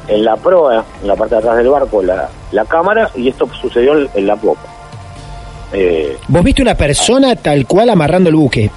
en 0.08 0.24
la 0.24 0.36
proa, 0.36 0.84
en 1.02 1.08
la 1.08 1.16
parte 1.16 1.34
de 1.34 1.38
atrás 1.40 1.56
del 1.56 1.68
barco, 1.68 2.02
la, 2.02 2.28
la 2.52 2.64
cámara 2.64 3.10
y 3.14 3.28
esto 3.28 3.48
sucedió 3.60 3.96
en, 3.96 4.08
en 4.14 4.26
la 4.26 4.36
popa. 4.36 4.75
Eh, 5.72 6.16
vos 6.28 6.42
viste 6.44 6.62
una 6.62 6.74
persona 6.74 7.34
tal 7.36 7.66
cual 7.66 7.90
amarrando 7.90 8.30
el 8.30 8.36
buque. 8.36 8.70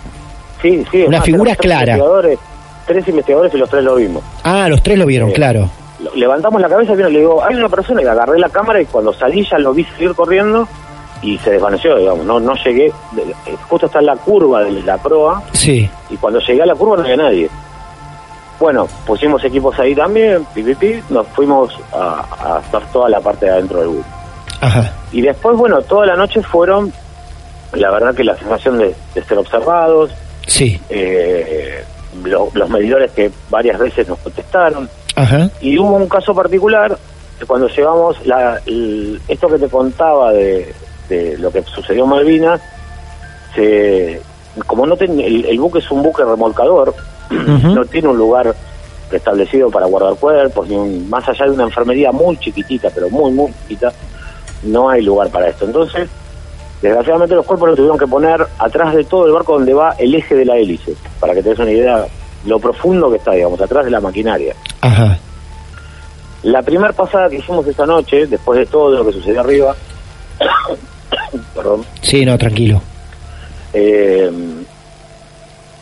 sí, 0.62 0.84
sí. 0.92 1.04
Una 1.04 1.18
más, 1.20 1.26
figura 1.26 1.56
clara. 1.56 1.94
investigadores, 1.94 2.40
tres 2.88 3.08
investigadores 3.08 3.54
y 3.54 3.58
los 3.58 3.70
tres 3.70 3.84
lo 3.84 3.96
vimos. 3.96 4.24
Ah, 4.44 4.68
los 4.70 4.82
tres 4.82 4.98
lo 4.98 5.06
vieron, 5.06 5.30
Sí. 5.30 5.36
claro. 5.36 5.70
Levantamos 6.16 6.62
la 6.62 6.70
cabeza 6.70 6.94
y 6.94 6.98
le 6.98 7.20
digo, 7.20 7.44
hay 7.44 7.56
una 7.56 7.68
persona 7.70 8.02
y 8.02 8.06
agarré 8.06 8.40
la 8.40 8.50
cámara 8.50 8.82
y 8.82 8.86
cuando 8.86 9.14
salí 9.14 9.46
ya 9.50 9.58
lo 9.60 9.74
vi 9.74 9.84
seguir 9.84 10.16
corriendo 10.16 10.68
y 11.22 11.38
se 11.40 11.52
desvaneció, 11.52 11.98
digamos, 11.98 12.26
no 12.26 12.40
no 12.40 12.56
llegué, 12.56 12.86
eh, 12.88 12.94
justo 13.68 13.88
está 13.88 14.00
en 14.00 14.06
la 14.06 14.16
curva 14.16 14.64
de 14.64 14.72
la 14.84 14.98
proa 14.98 15.44
Sí, 15.52 15.90
y 16.10 16.16
cuando 16.16 16.40
llegué 16.40 16.62
a 16.62 16.66
la 16.66 16.76
curva 16.76 16.96
no 16.96 17.04
había 17.04 17.18
nadie. 17.18 17.50
Bueno, 18.60 18.88
pusimos 19.06 19.44
equipos 19.44 19.78
ahí 19.80 19.94
también, 19.94 20.46
pi, 20.54 20.64
pi, 20.64 20.76
pi, 20.76 21.00
nos 21.10 21.28
fuimos 21.28 21.78
a, 21.94 22.26
a 22.42 22.58
hacer 22.58 22.82
toda 22.94 23.10
la 23.10 23.20
parte 23.20 23.46
de 23.46 23.52
adentro 23.52 23.80
del 23.80 23.88
bus. 23.90 24.06
Ajá, 24.62 24.94
Y 25.12 25.22
después, 25.22 25.58
bueno, 25.58 25.82
toda 25.82 26.06
la 26.06 26.16
noche 26.16 26.42
fueron, 26.44 26.92
la 27.74 27.92
verdad 27.92 28.14
que 28.16 28.24
la 28.24 28.38
sensación 28.38 28.78
de, 28.78 28.96
de 29.16 29.24
ser 29.24 29.38
observados, 29.38 30.12
sí, 30.48 30.80
eh, 30.90 31.84
lo- 32.24 32.50
los 32.54 32.70
medidores 32.70 33.12
que 33.12 33.32
varias 33.50 33.78
veces 33.80 34.08
nos 34.08 34.20
contestaron, 34.20 34.90
ajá, 35.16 35.50
y 35.62 35.78
hubo 35.78 35.96
un 35.96 36.08
caso 36.10 36.34
particular 36.34 36.98
cuando 37.48 37.68
llegamos, 37.70 38.18
la, 38.26 38.60
el- 38.66 39.22
esto 39.28 39.48
que 39.48 39.58
te 39.60 39.68
contaba 39.70 40.32
de, 40.34 40.74
de 41.08 41.38
lo 41.38 41.52
que 41.52 41.64
sucedió 41.64 42.04
en 42.04 42.10
Malvinas, 42.10 42.62
se, 43.56 44.22
como 44.68 44.86
no 44.86 44.96
ten- 44.98 45.20
el, 45.20 45.46
el 45.46 45.60
buque 45.60 45.80
es 45.80 45.90
un 45.92 46.04
buque 46.04 46.24
remolcador, 46.24 46.94
no 47.30 47.86
tiene 47.86 48.08
un 48.10 48.18
lugar 48.18 48.54
establecido 49.12 49.70
para 49.72 49.86
guardar 49.88 50.16
cuerpos, 50.16 50.68
ni 50.68 50.76
un- 50.76 51.10
más 51.10 51.28
allá 51.30 51.46
de 51.46 51.52
una 51.52 51.64
enfermería 51.64 52.12
muy 52.12 52.38
chiquitita, 52.38 52.90
pero 52.94 53.10
muy, 53.10 53.32
muy 53.32 53.52
chiquita, 53.62 53.92
no 54.64 54.90
hay 54.90 55.02
lugar 55.02 55.30
para 55.30 55.50
esto. 55.50 55.66
Entonces, 55.66 56.10
desgraciadamente 56.82 57.36
los 57.36 57.46
cuerpos 57.46 57.70
los 57.70 57.78
tuvieron 57.78 57.98
que 57.98 58.08
poner 58.08 58.46
atrás 58.58 58.96
de 58.96 59.04
todo 59.04 59.26
el 59.26 59.32
barco 59.34 59.54
donde 59.54 59.74
va 59.74 59.96
el 59.98 60.14
eje 60.16 60.36
de 60.36 60.46
la 60.46 60.58
hélice, 60.58 60.94
para 61.20 61.34
que 61.34 61.42
te 61.44 61.50
des 61.50 61.60
una 61.60 61.72
idea 61.72 62.06
lo 62.46 62.60
profundo 62.60 63.10
que 63.12 63.18
está, 63.18 63.32
digamos, 63.32 63.60
atrás 63.62 63.86
de 63.86 63.92
la 63.92 64.00
maquinaria. 64.00 64.56
ajá, 64.82 65.18
La 66.44 66.62
primera 66.62 66.94
pasada 66.94 67.30
que 67.30 67.38
hicimos 67.38 67.68
esa 67.68 67.86
noche, 67.86 68.28
después 68.28 68.60
de 68.60 68.66
todo 68.66 68.92
lo 68.92 69.06
que 69.06 69.12
sucedió 69.14 69.42
arriba, 69.42 69.76
perdón, 71.56 71.86
sí, 72.02 72.26
no, 72.26 72.38
tranquilo. 72.38 72.82
eh, 73.74 74.32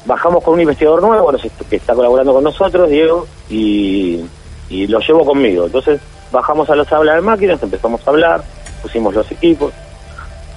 bajamos 0.06 0.44
con 0.44 0.54
un 0.56 0.62
investigador 0.62 1.02
nuevo 1.02 1.32
que 1.70 1.76
está 1.76 1.94
colaborando 1.94 2.34
con 2.34 2.44
nosotros, 2.44 2.90
Diego, 2.90 3.28
y, 3.50 4.22
y 4.70 4.88
lo 4.88 5.00
llevo 5.00 5.26
conmigo. 5.26 5.66
Entonces 5.66 6.00
bajamos 6.32 6.70
a 6.70 6.76
la 6.76 6.86
sala 6.86 7.16
de 7.16 7.22
máquinas, 7.22 7.62
empezamos 7.62 8.02
a 8.06 8.10
hablar, 8.10 8.44
pusimos 8.88 9.14
los 9.14 9.30
equipos. 9.32 9.74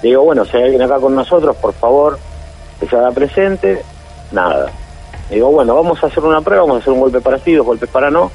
Le 0.01 0.09
digo, 0.09 0.23
bueno, 0.23 0.45
si 0.45 0.55
hay 0.55 0.63
alguien 0.63 0.81
acá 0.81 0.99
con 0.99 1.13
nosotros, 1.13 1.55
por 1.57 1.73
favor, 1.73 2.17
que 2.79 2.87
se 2.87 2.95
haga 2.95 3.11
presente. 3.11 3.81
Nada. 4.31 4.71
Le 5.29 5.35
digo, 5.35 5.51
bueno, 5.51 5.75
vamos 5.75 6.01
a 6.01 6.07
hacer 6.07 6.23
una 6.23 6.41
prueba, 6.41 6.63
vamos 6.63 6.77
a 6.77 6.79
hacer 6.79 6.93
un 6.93 7.01
golpe 7.01 7.19
para 7.19 7.37
sí, 7.39 7.53
dos 7.53 7.65
golpes 7.65 7.89
para 7.89 8.09
no. 8.09 8.31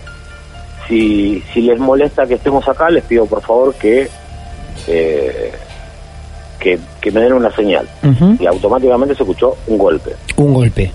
Si, 0.86 1.42
si 1.52 1.62
les 1.62 1.78
molesta 1.78 2.26
que 2.26 2.34
estemos 2.34 2.68
acá, 2.68 2.90
les 2.90 3.02
pido 3.04 3.26
por 3.26 3.40
favor 3.42 3.74
que, 3.74 4.08
eh, 4.86 5.52
que, 6.60 6.78
que 7.00 7.10
me 7.10 7.20
den 7.22 7.32
una 7.32 7.50
señal 7.50 7.88
y 8.38 8.46
automáticamente 8.46 9.14
se 9.16 9.22
escuchó 9.24 9.56
un 9.66 9.78
golpe. 9.78 10.14
Un 10.36 10.54
golpe. 10.54 10.92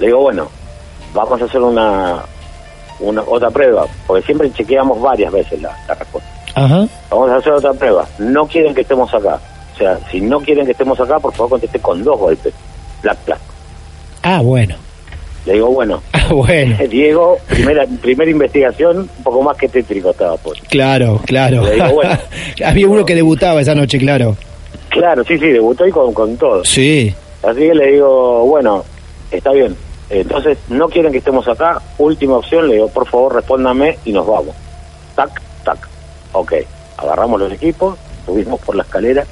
Le 0.00 0.06
digo, 0.06 0.20
bueno, 0.20 0.48
vamos 1.14 1.40
a 1.40 1.46
hacer 1.46 1.62
una, 1.62 2.22
una 3.00 3.22
otra 3.22 3.50
prueba, 3.50 3.86
porque 4.06 4.26
siempre 4.26 4.52
chequeamos 4.52 5.00
varias 5.00 5.32
veces 5.32 5.62
la, 5.62 5.74
la 5.88 5.94
respuesta. 5.94 6.37
Ajá, 6.58 6.86
Vamos 7.10 7.30
a 7.30 7.36
hacer 7.36 7.52
otra 7.52 7.72
prueba. 7.72 8.06
No 8.18 8.46
quieren 8.46 8.74
que 8.74 8.80
estemos 8.82 9.12
acá. 9.14 9.38
O 9.74 9.78
sea, 9.78 9.98
si 10.10 10.20
no 10.20 10.40
quieren 10.40 10.66
que 10.66 10.72
estemos 10.72 10.98
acá, 11.00 11.18
por 11.20 11.32
favor 11.32 11.50
conteste 11.50 11.78
con 11.78 12.02
dos 12.02 12.18
golpes. 12.18 12.52
Black 13.02 13.18
Black. 13.26 13.38
Ah, 14.22 14.40
bueno. 14.42 14.74
Le 15.46 15.54
digo, 15.54 15.68
bueno, 15.70 16.02
Ah, 16.12 16.26
bueno. 16.32 16.76
Diego, 16.90 17.38
primera, 17.48 17.86
primera 18.02 18.30
investigación, 18.30 18.98
un 18.98 19.22
poco 19.22 19.42
más 19.42 19.56
que 19.56 19.68
tétrico 19.68 20.10
estaba 20.10 20.36
pues. 20.36 20.60
Claro, 20.68 21.20
claro. 21.24 21.62
Le 21.62 21.74
digo, 21.74 21.92
bueno. 21.92 22.18
Había 22.64 22.88
uno 22.88 23.04
que 23.06 23.14
debutaba 23.14 23.60
esa 23.60 23.74
noche, 23.74 23.98
claro. 23.98 24.36
Claro, 24.88 25.22
sí, 25.24 25.38
sí, 25.38 25.46
debutó 25.48 25.86
y 25.86 25.90
con, 25.90 26.12
con 26.12 26.36
todo. 26.36 26.64
Sí. 26.64 27.14
Así 27.42 27.60
que 27.60 27.74
le 27.74 27.92
digo, 27.92 28.44
bueno, 28.46 28.84
está 29.30 29.52
bien. 29.52 29.76
Entonces, 30.10 30.58
no 30.68 30.88
quieren 30.88 31.12
que 31.12 31.18
estemos 31.18 31.46
acá. 31.46 31.80
Última 31.98 32.38
opción, 32.38 32.66
le 32.66 32.74
digo, 32.74 32.88
por 32.88 33.06
favor, 33.06 33.34
respóndame 33.36 33.98
y 34.04 34.12
nos 34.12 34.26
vamos. 34.26 34.54
Tac. 35.14 35.40
Ok. 36.32 36.54
Agarramos 36.96 37.40
los 37.40 37.52
equipos, 37.52 37.96
subimos 38.26 38.60
por 38.60 38.74
la 38.74 38.82
escalera 38.82 39.24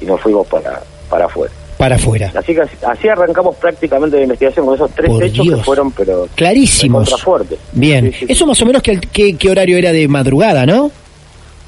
y 0.00 0.04
nos 0.04 0.20
fuimos 0.20 0.46
para, 0.46 0.80
para 1.08 1.26
afuera. 1.26 1.52
Para 1.78 1.94
afuera. 1.96 2.32
Así 2.34 2.54
que 2.54 2.62
así, 2.62 3.08
arrancamos 3.08 3.54
prácticamente 3.56 4.16
la 4.16 4.24
investigación 4.24 4.66
con 4.66 4.74
esos 4.74 4.90
tres 4.90 5.08
Por 5.08 5.22
hechos 5.22 5.44
Dios. 5.44 5.58
que 5.60 5.64
fueron, 5.64 5.92
pero 5.92 6.28
Clarísimos. 6.34 7.22
fuertes. 7.22 7.58
Bien. 7.72 8.12
Eso 8.28 8.46
más 8.46 8.60
o 8.60 8.66
menos, 8.66 8.82
que, 8.82 8.98
¿qué, 8.98 9.36
qué 9.36 9.50
horario 9.50 9.78
era 9.78 9.92
de 9.92 10.08
madrugada, 10.08 10.66
no? 10.66 10.90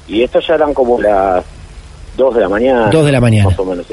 Y 0.07 0.21
estos 0.23 0.45
ya 0.45 0.55
eran 0.55 0.73
como 0.73 0.99
las 1.01 1.45
2 2.17 2.35
de 2.35 2.41
la 2.41 2.49
mañana. 2.49 2.89
Dos 2.89 3.05
de 3.05 3.11
la 3.13 3.21
mañana. 3.21 3.49
Más 3.49 3.59
o 3.59 3.65
menos. 3.65 3.85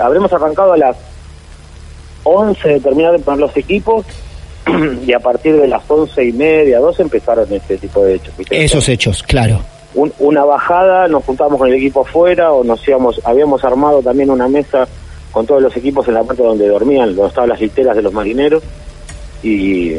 Habremos 0.00 0.30
arrancado 0.32 0.74
a 0.74 0.76
las 0.76 0.96
11 2.24 2.68
de 2.68 2.80
terminar 2.80 3.12
de 3.12 3.18
poner 3.20 3.40
los 3.40 3.56
equipos 3.56 4.04
y 5.06 5.12
a 5.12 5.20
partir 5.20 5.56
de 5.56 5.68
las 5.68 5.82
11 5.88 6.24
y 6.24 6.32
media, 6.32 6.78
12 6.78 7.02
empezaron 7.02 7.50
este 7.52 7.78
tipo 7.78 8.04
de 8.04 8.16
hechos. 8.16 8.36
¿viste? 8.36 8.64
Esos 8.64 8.88
hechos, 8.88 9.22
claro. 9.22 9.60
Un- 9.94 10.12
una 10.18 10.44
bajada, 10.44 11.06
nos 11.08 11.24
juntábamos 11.24 11.58
con 11.58 11.68
el 11.68 11.74
equipo 11.74 12.00
afuera 12.00 12.52
o 12.52 12.64
nos 12.64 12.86
íbamos, 12.88 13.20
habíamos 13.24 13.62
armado 13.64 14.02
también 14.02 14.28
una 14.30 14.48
mesa 14.48 14.88
con 15.30 15.46
todos 15.46 15.62
los 15.62 15.76
equipos 15.76 16.06
en 16.08 16.14
la 16.14 16.22
parte 16.24 16.42
donde 16.42 16.66
dormían, 16.68 17.14
donde 17.14 17.28
estaban 17.28 17.50
las 17.50 17.60
literas 17.60 17.94
de 17.96 18.02
los 18.02 18.12
marineros 18.12 18.62
y, 19.42 19.92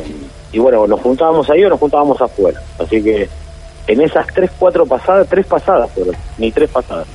y 0.52 0.60
bueno, 0.60 0.86
nos 0.88 1.00
juntábamos 1.02 1.50
ahí 1.50 1.64
o 1.64 1.70
nos 1.70 1.80
juntábamos 1.80 2.20
afuera. 2.22 2.60
Así 2.80 3.02
que 3.02 3.28
en 3.88 4.02
esas 4.02 4.26
tres, 4.34 4.50
cuatro 4.58 4.86
pasadas, 4.86 5.28
tres 5.30 5.46
pasadas 5.46 5.90
fueron, 5.92 6.16
ni 6.38 6.52
tres 6.52 6.70
pasadas, 6.70 7.08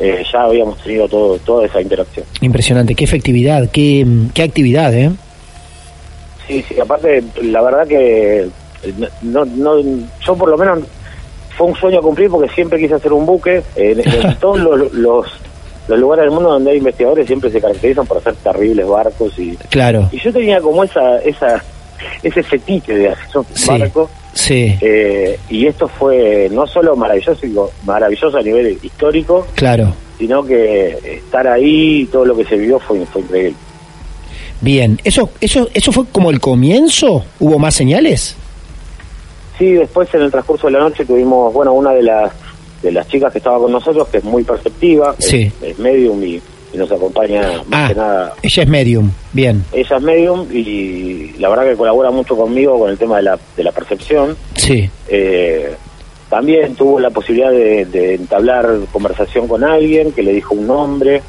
eh, 0.00 0.24
ya 0.32 0.42
habíamos 0.44 0.78
tenido 0.82 1.08
todo, 1.08 1.38
toda 1.38 1.66
esa 1.66 1.80
interacción. 1.80 2.24
Impresionante. 2.40 2.94
Qué 2.94 3.04
efectividad, 3.04 3.68
qué, 3.70 4.06
qué 4.32 4.42
actividad, 4.42 4.92
¿eh? 4.94 5.10
Sí, 6.48 6.64
sí, 6.68 6.78
aparte, 6.80 7.22
la 7.42 7.62
verdad 7.62 7.86
que 7.86 8.40
eh, 8.82 8.92
no, 9.22 9.44
no, 9.44 9.78
yo 10.26 10.34
por 10.36 10.48
lo 10.48 10.58
menos 10.58 10.80
fue 11.56 11.66
un 11.68 11.74
sueño 11.76 11.98
a 11.98 12.02
cumplir 12.02 12.28
porque 12.30 12.52
siempre 12.54 12.78
quise 12.78 12.94
hacer 12.94 13.12
un 13.12 13.24
buque. 13.26 13.62
En, 13.76 14.00
en 14.00 14.36
todos 14.40 14.58
los, 14.60 14.92
los, 14.92 15.26
los 15.88 15.98
lugares 15.98 16.24
del 16.24 16.32
mundo 16.32 16.50
donde 16.50 16.70
hay 16.72 16.78
investigadores 16.78 17.26
siempre 17.26 17.50
se 17.50 17.60
caracterizan 17.60 18.06
por 18.06 18.18
hacer 18.18 18.34
terribles 18.36 18.86
barcos 18.86 19.38
y, 19.38 19.56
Claro. 19.68 20.08
y 20.12 20.18
yo 20.18 20.32
tenía 20.32 20.60
como 20.60 20.84
esa, 20.84 21.18
esa 21.22 21.62
ese 22.22 22.42
fetiche 22.42 22.92
de 22.94 23.08
hacer 23.10 23.38
un 23.38 23.46
Sí. 23.54 23.68
barco 23.68 24.10
Sí, 24.34 24.76
eh, 24.80 25.38
y 25.48 25.66
esto 25.66 25.86
fue 25.86 26.48
no 26.50 26.66
solo 26.66 26.96
maravilloso, 26.96 27.70
maravilloso 27.84 28.36
a 28.36 28.42
nivel 28.42 28.76
histórico, 28.82 29.46
claro. 29.54 29.94
sino 30.18 30.42
que 30.44 30.98
estar 31.24 31.46
ahí 31.46 32.00
y 32.00 32.06
todo 32.06 32.24
lo 32.24 32.36
que 32.36 32.44
se 32.44 32.56
vivió 32.56 32.80
fue, 32.80 33.06
fue 33.06 33.22
increíble. 33.22 33.54
Bien. 34.60 34.98
¿Eso, 35.04 35.30
eso, 35.40 35.68
¿Eso 35.72 35.92
fue 35.92 36.04
como 36.10 36.30
el 36.30 36.40
comienzo? 36.40 37.24
¿Hubo 37.38 37.58
más 37.60 37.74
señales? 37.74 38.36
Sí, 39.58 39.72
después 39.72 40.12
en 40.14 40.22
el 40.22 40.30
transcurso 40.30 40.66
de 40.66 40.72
la 40.74 40.80
noche 40.80 41.04
tuvimos, 41.04 41.52
bueno, 41.52 41.72
una 41.72 41.92
de 41.92 42.02
las 42.02 42.32
de 42.82 42.92
las 42.92 43.08
chicas 43.08 43.32
que 43.32 43.38
estaba 43.38 43.58
con 43.58 43.72
nosotros, 43.72 44.08
que 44.08 44.18
es 44.18 44.24
muy 44.24 44.44
perceptiva, 44.44 45.14
es- 45.18 45.24
Sí. 45.26 45.50
es, 45.62 45.78
medium 45.78 46.22
y, 46.22 46.34
y 46.72 46.76
nos 46.76 46.92
acompaña 46.92 47.62
más 47.66 47.84
Ah, 47.84 47.88
que 47.88 47.94
nada. 47.94 48.34
ella 48.42 48.62
es 48.62 48.68
medium. 48.68 49.10
Bien. 49.32 49.64
Ella 49.72 49.96
es 49.96 50.02
medium 50.02 50.46
y 50.52 51.32
la 51.38 51.48
verdad 51.48 51.64
que 51.64 51.76
colabora 51.76 52.10
mucho 52.10 52.36
conmigo 52.36 52.78
con 52.78 52.90
el 52.90 52.98
tema 52.98 53.16
de 53.16 53.22
la, 53.22 53.38
de 53.56 53.64
la 53.64 53.72
percepción. 53.72 54.36
Sí. 54.56 54.90
Eh, 55.08 55.74
también 56.28 56.74
tuvo 56.74 57.00
la 57.00 57.08
posibilidad 57.10 57.50
de, 57.52 57.86
de 57.86 58.14
entablar 58.16 58.68
conversación 58.92 59.48
con 59.48 59.64
alguien 59.64 60.12
que 60.12 60.22
le 60.22 60.32
dijo 60.34 60.54
un 60.54 60.66
nombre, 60.66 61.22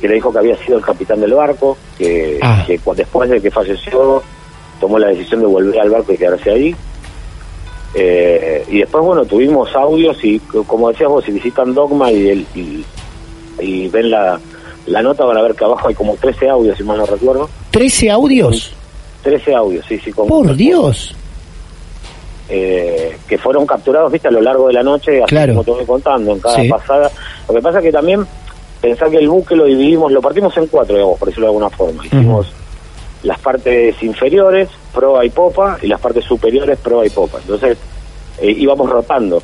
que 0.00 0.08
le 0.08 0.14
dijo 0.14 0.32
que 0.32 0.38
había 0.38 0.56
sido 0.64 0.78
el 0.78 0.84
capitán 0.84 1.20
del 1.20 1.34
barco, 1.34 1.76
que, 1.98 2.38
Ah. 2.40 2.64
que 2.66 2.80
después 2.96 3.28
de 3.28 3.42
que 3.42 3.50
falleció 3.50 4.22
tomó 4.80 4.98
la 4.98 5.08
decisión 5.08 5.40
de 5.40 5.46
volver 5.48 5.80
al 5.80 5.90
barco 5.90 6.12
y 6.14 6.16
quedarse 6.16 6.50
ahí. 6.50 6.74
Eh, 7.94 8.64
y 8.68 8.78
después, 8.80 9.02
bueno, 9.04 9.24
tuvimos 9.24 9.74
audios 9.74 10.22
y, 10.24 10.38
como 10.40 10.88
decías 10.90 11.08
vos, 11.08 11.24
si 11.24 11.32
visitan 11.32 11.72
Dogma 11.74 12.12
y, 12.12 12.28
el- 12.28 12.46
y, 12.54 12.84
y 13.60 13.88
ven 13.88 14.10
la, 14.10 14.38
la 14.86 15.02
nota, 15.02 15.24
van 15.24 15.38
a 15.38 15.42
ver 15.42 15.54
que 15.54 15.64
abajo 15.64 15.88
hay 15.88 15.94
como 15.94 16.14
13 16.16 16.48
audios, 16.50 16.76
si 16.76 16.84
mal 16.84 16.98
no 16.98 17.06
recuerdo. 17.06 17.48
¿13 17.72 18.10
audios? 18.10 18.72
13 19.22 19.54
audios, 19.54 19.84
sí, 19.88 19.98
sí. 19.98 20.12
con- 20.12 20.28
Por 20.28 20.54
Dios. 20.54 21.14
eh, 22.50 23.16
que 23.28 23.36
fueron 23.36 23.66
capturados, 23.66 24.10
viste, 24.10 24.28
a 24.28 24.30
lo 24.30 24.40
largo 24.40 24.68
de 24.68 24.72
la 24.74 24.82
noche, 24.82 25.18
así 25.22 25.28
Claro. 25.28 25.52
como 25.52 25.64
te 25.64 25.70
voy 25.72 25.84
contando, 25.84 26.32
en 26.32 26.40
cada 26.40 26.56
Sí. 26.62 26.68
pasada. 26.68 27.10
Lo 27.48 27.54
que 27.54 27.60
pasa 27.60 27.82
que 27.82 27.92
también, 27.92 28.26
pensar 28.80 29.10
que 29.10 29.18
el 29.18 29.28
buque 29.28 29.54
lo 29.54 29.64
dividimos, 29.66 30.10
lo 30.12 30.22
partimos 30.22 30.56
en 30.56 30.66
cuatro, 30.68 30.94
digamos, 30.94 31.18
por 31.18 31.28
decirlo 31.28 31.46
de 31.46 31.50
alguna 31.50 31.70
forma. 31.70 32.06
Hicimos 32.06 32.46
las 33.22 33.38
partes 33.38 34.00
inferiores, 34.02 34.68
proa 34.94 35.24
y 35.24 35.30
popa, 35.30 35.78
y 35.82 35.86
las 35.86 36.00
partes 36.00 36.24
superiores, 36.24 36.78
proa 36.78 37.06
y 37.06 37.10
popa. 37.10 37.38
Entonces, 37.38 37.76
eh, 38.40 38.54
íbamos 38.56 38.88
rotando 38.88 39.42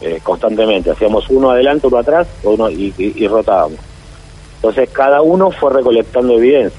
eh, 0.00 0.20
constantemente, 0.22 0.90
hacíamos 0.90 1.28
uno 1.28 1.50
adelante, 1.50 1.86
uno 1.86 1.98
atrás, 1.98 2.28
uno 2.44 2.70
y, 2.70 3.26
rotábamos. 3.26 3.78
Entonces, 4.56 4.88
cada 4.90 5.22
uno 5.22 5.50
fue 5.50 5.72
recolectando 5.72 6.34
evidencia. 6.34 6.78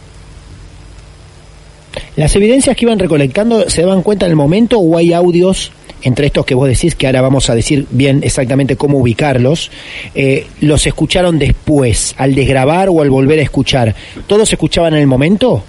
¿Las 2.15 2.35
evidencias 2.35 2.75
que 2.75 2.85
iban 2.85 2.99
recolectando 2.99 3.69
se 3.69 3.81
daban 3.81 4.03
cuenta 4.03 4.25
en 4.25 4.31
el 4.31 4.35
momento 4.35 4.79
o 4.79 4.97
hay 4.97 5.13
audios 5.13 5.71
entre 6.01 6.27
estos 6.27 6.45
que 6.45 6.55
vos 6.55 6.67
decís, 6.67 6.95
que 6.95 7.07
ahora 7.07 7.21
vamos 7.21 7.49
a 7.49 7.55
decir 7.55 7.85
bien 7.89 8.21
exactamente 8.23 8.77
cómo 8.77 8.99
ubicarlos, 8.99 9.69
eh, 10.15 10.47
los 10.61 10.87
escucharon 10.87 11.37
después, 11.37 12.15
al 12.17 12.35
desgrabar 12.35 12.87
o 12.89 13.01
al 13.01 13.09
volver 13.09 13.39
a 13.39 13.41
escuchar? 13.41 13.93
¿Todos 14.27 14.51
escuchaban 14.53 14.93
en 14.93 15.01
el 15.01 15.07
momento? 15.07 15.63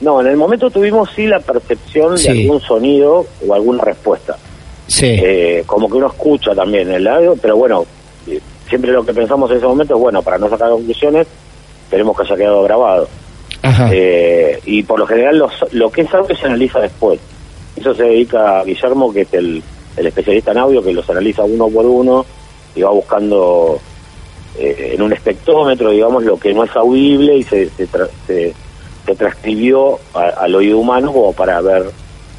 No, 0.00 0.20
en 0.20 0.28
el 0.28 0.36
momento 0.36 0.70
tuvimos 0.70 1.10
sí 1.14 1.26
la 1.26 1.40
percepción 1.40 2.16
Sí. 2.16 2.32
de 2.32 2.40
algún 2.42 2.60
sonido 2.60 3.26
o 3.46 3.54
alguna 3.54 3.82
respuesta. 3.84 4.36
Sí. 4.86 5.06
Eh, 5.22 5.62
como 5.66 5.88
que 5.88 5.96
uno 5.98 6.06
escucha 6.08 6.54
también 6.54 6.90
el 6.90 7.06
audio, 7.06 7.36
pero 7.40 7.56
bueno, 7.56 7.84
eh, 8.26 8.40
siempre 8.68 8.92
lo 8.92 9.04
que 9.04 9.12
pensamos 9.12 9.50
en 9.50 9.58
ese 9.58 9.66
momento 9.66 9.94
es, 9.94 10.00
bueno, 10.00 10.22
para 10.22 10.38
no 10.38 10.48
sacar 10.48 10.70
conclusiones, 10.70 11.26
esperemos 11.84 12.16
que 12.16 12.22
haya 12.22 12.36
quedado 12.36 12.62
grabado. 12.62 13.08
Ajá. 13.62 13.90
Eh, 13.92 14.58
y 14.64 14.82
por 14.84 14.98
lo 14.98 15.06
general 15.06 15.38
los- 15.38 15.66
lo 15.72 15.90
que 15.90 16.00
es 16.02 16.14
audio 16.14 16.34
se 16.34 16.46
analiza 16.46 16.80
después. 16.80 17.20
Eso 17.76 17.94
se 17.94 18.04
dedica 18.04 18.60
a 18.60 18.64
Guillermo, 18.64 19.12
que 19.12 19.22
es 19.22 19.34
el, 19.34 19.62
el 19.96 20.06
especialista 20.06 20.52
en 20.52 20.58
audio, 20.58 20.82
que 20.82 20.92
los 20.94 21.08
analiza 21.10 21.44
uno 21.44 21.68
por 21.68 21.84
uno 21.84 22.24
y 22.74 22.80
va 22.82 22.90
buscando 22.90 23.78
eh, 24.58 24.92
en 24.94 25.02
un 25.02 25.12
espectrómetro, 25.12 25.90
digamos, 25.90 26.24
lo 26.24 26.36
que 26.38 26.52
no 26.52 26.64
es 26.64 26.74
audible 26.74 27.36
y 27.36 27.42
se, 27.44 27.68
se, 27.70 27.88
tra- 27.88 28.08
se- 28.26 28.52
se 29.06 29.14
transcribió 29.14 29.98
a- 30.14 30.28
al 30.44 30.54
oído 30.54 30.78
humano 30.78 31.12
como 31.12 31.32
para 31.32 31.60
ver 31.60 31.90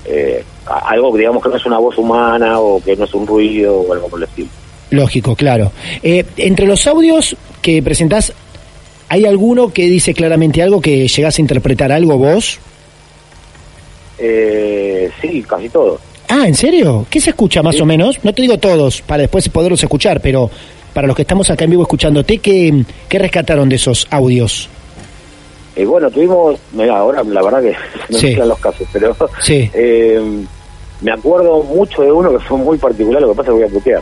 eh, 0.06 0.43
algo 0.65 1.12
que 1.13 1.19
digamos 1.19 1.43
que 1.43 1.50
no 1.50 1.58
es 1.58 1.65
una 1.65 1.78
voz 1.78 1.97
humana 1.97 2.60
o 2.60 2.82
que 2.82 2.95
no 2.95 3.06
es 3.06 3.13
un 3.13 3.28
ruido 3.28 3.82
o 3.82 3.93
algo 3.93 4.08
por 4.08 4.19
el 4.19 4.28
estilo. 4.28 4.50
Lógico, 4.89 5.36
claro. 5.36 5.71
Eh, 6.04 6.26
entre 6.38 6.65
los 6.67 6.86
audios 6.88 7.36
que 7.62 7.82
presentás, 7.84 8.34
¿hay 9.10 9.26
alguno 9.26 9.71
que 9.71 9.84
dice 9.86 10.13
claramente 10.13 10.62
algo 10.62 10.82
que 10.82 11.08
llegás 11.08 11.38
a 11.38 11.41
interpretar 11.41 11.91
algo 11.91 12.17
vos? 12.17 12.60
Eh, 14.17 15.10
sí, 15.21 15.43
casi 15.47 15.69
todo. 15.69 16.00
Ah, 16.28 16.47
¿en 16.47 16.56
serio? 16.56 17.06
¿Qué 17.10 17.19
se 17.19 17.32
escucha 17.32 17.62
más 17.62 17.80
o 17.82 17.86
menos? 17.86 18.19
No 18.24 18.34
te 18.34 18.41
digo 18.41 18.58
todos, 18.58 19.02
para 19.02 19.21
después 19.21 19.47
poderlos 19.50 19.82
escuchar, 19.84 20.21
pero 20.21 20.50
para 20.93 21.08
los 21.08 21.15
que 21.15 21.24
estamos 21.24 21.50
acá 21.50 21.65
en 21.65 21.71
vivo 21.71 21.84
escuchándote, 21.84 22.38
¿qué, 22.38 22.84
qué 23.10 23.19
rescataron 23.19 23.67
de 23.69 23.76
esos 23.76 24.08
audios? 24.10 24.69
Eh, 25.76 25.86
bueno, 25.86 26.10
tuvimos, 26.12 26.60
mira, 26.74 26.98
ahora 26.98 27.24
la 27.24 27.42
verdad 27.42 27.62
que 27.62 27.72
no 28.10 28.18
Sí. 28.18 28.28
me 28.28 28.36
quedan 28.36 28.50
los 28.50 28.60
casos, 28.60 28.88
pero 28.92 29.16
Sí. 29.40 29.70
eh, 29.74 30.22
me 31.02 31.12
acuerdo 31.12 31.64
mucho 31.64 32.02
de 32.02 32.12
uno 32.12 32.32
que 32.32 32.40
fue 32.40 32.58
muy 32.58 32.78
particular, 32.78 33.22
lo 33.22 33.30
que 33.30 33.36
pasa 33.38 33.52
es 33.52 33.56
que 33.58 33.64
voy 33.64 33.70
a 33.70 33.74
putear. 33.74 34.02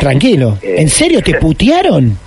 Tranquilo. 0.00 0.58
Eh. 0.62 0.76
¿En 0.78 0.88
serio 0.88 1.22
te 1.22 1.34
putearon? 1.34 2.18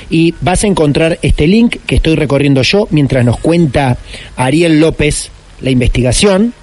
Y 0.09 0.35
vas 0.41 0.65
a 0.65 0.67
encontrar 0.67 1.19
este 1.21 1.47
link 1.47 1.77
que 1.87 1.97
estoy 1.97 2.15
recorriendo 2.15 2.63
yo 2.63 2.89
mientras 2.91 3.23
nos 3.23 3.39
cuenta 3.39 3.99
Ariel 4.37 4.81
López 4.81 5.31
la 5.61 5.71
investigación. 5.71 6.55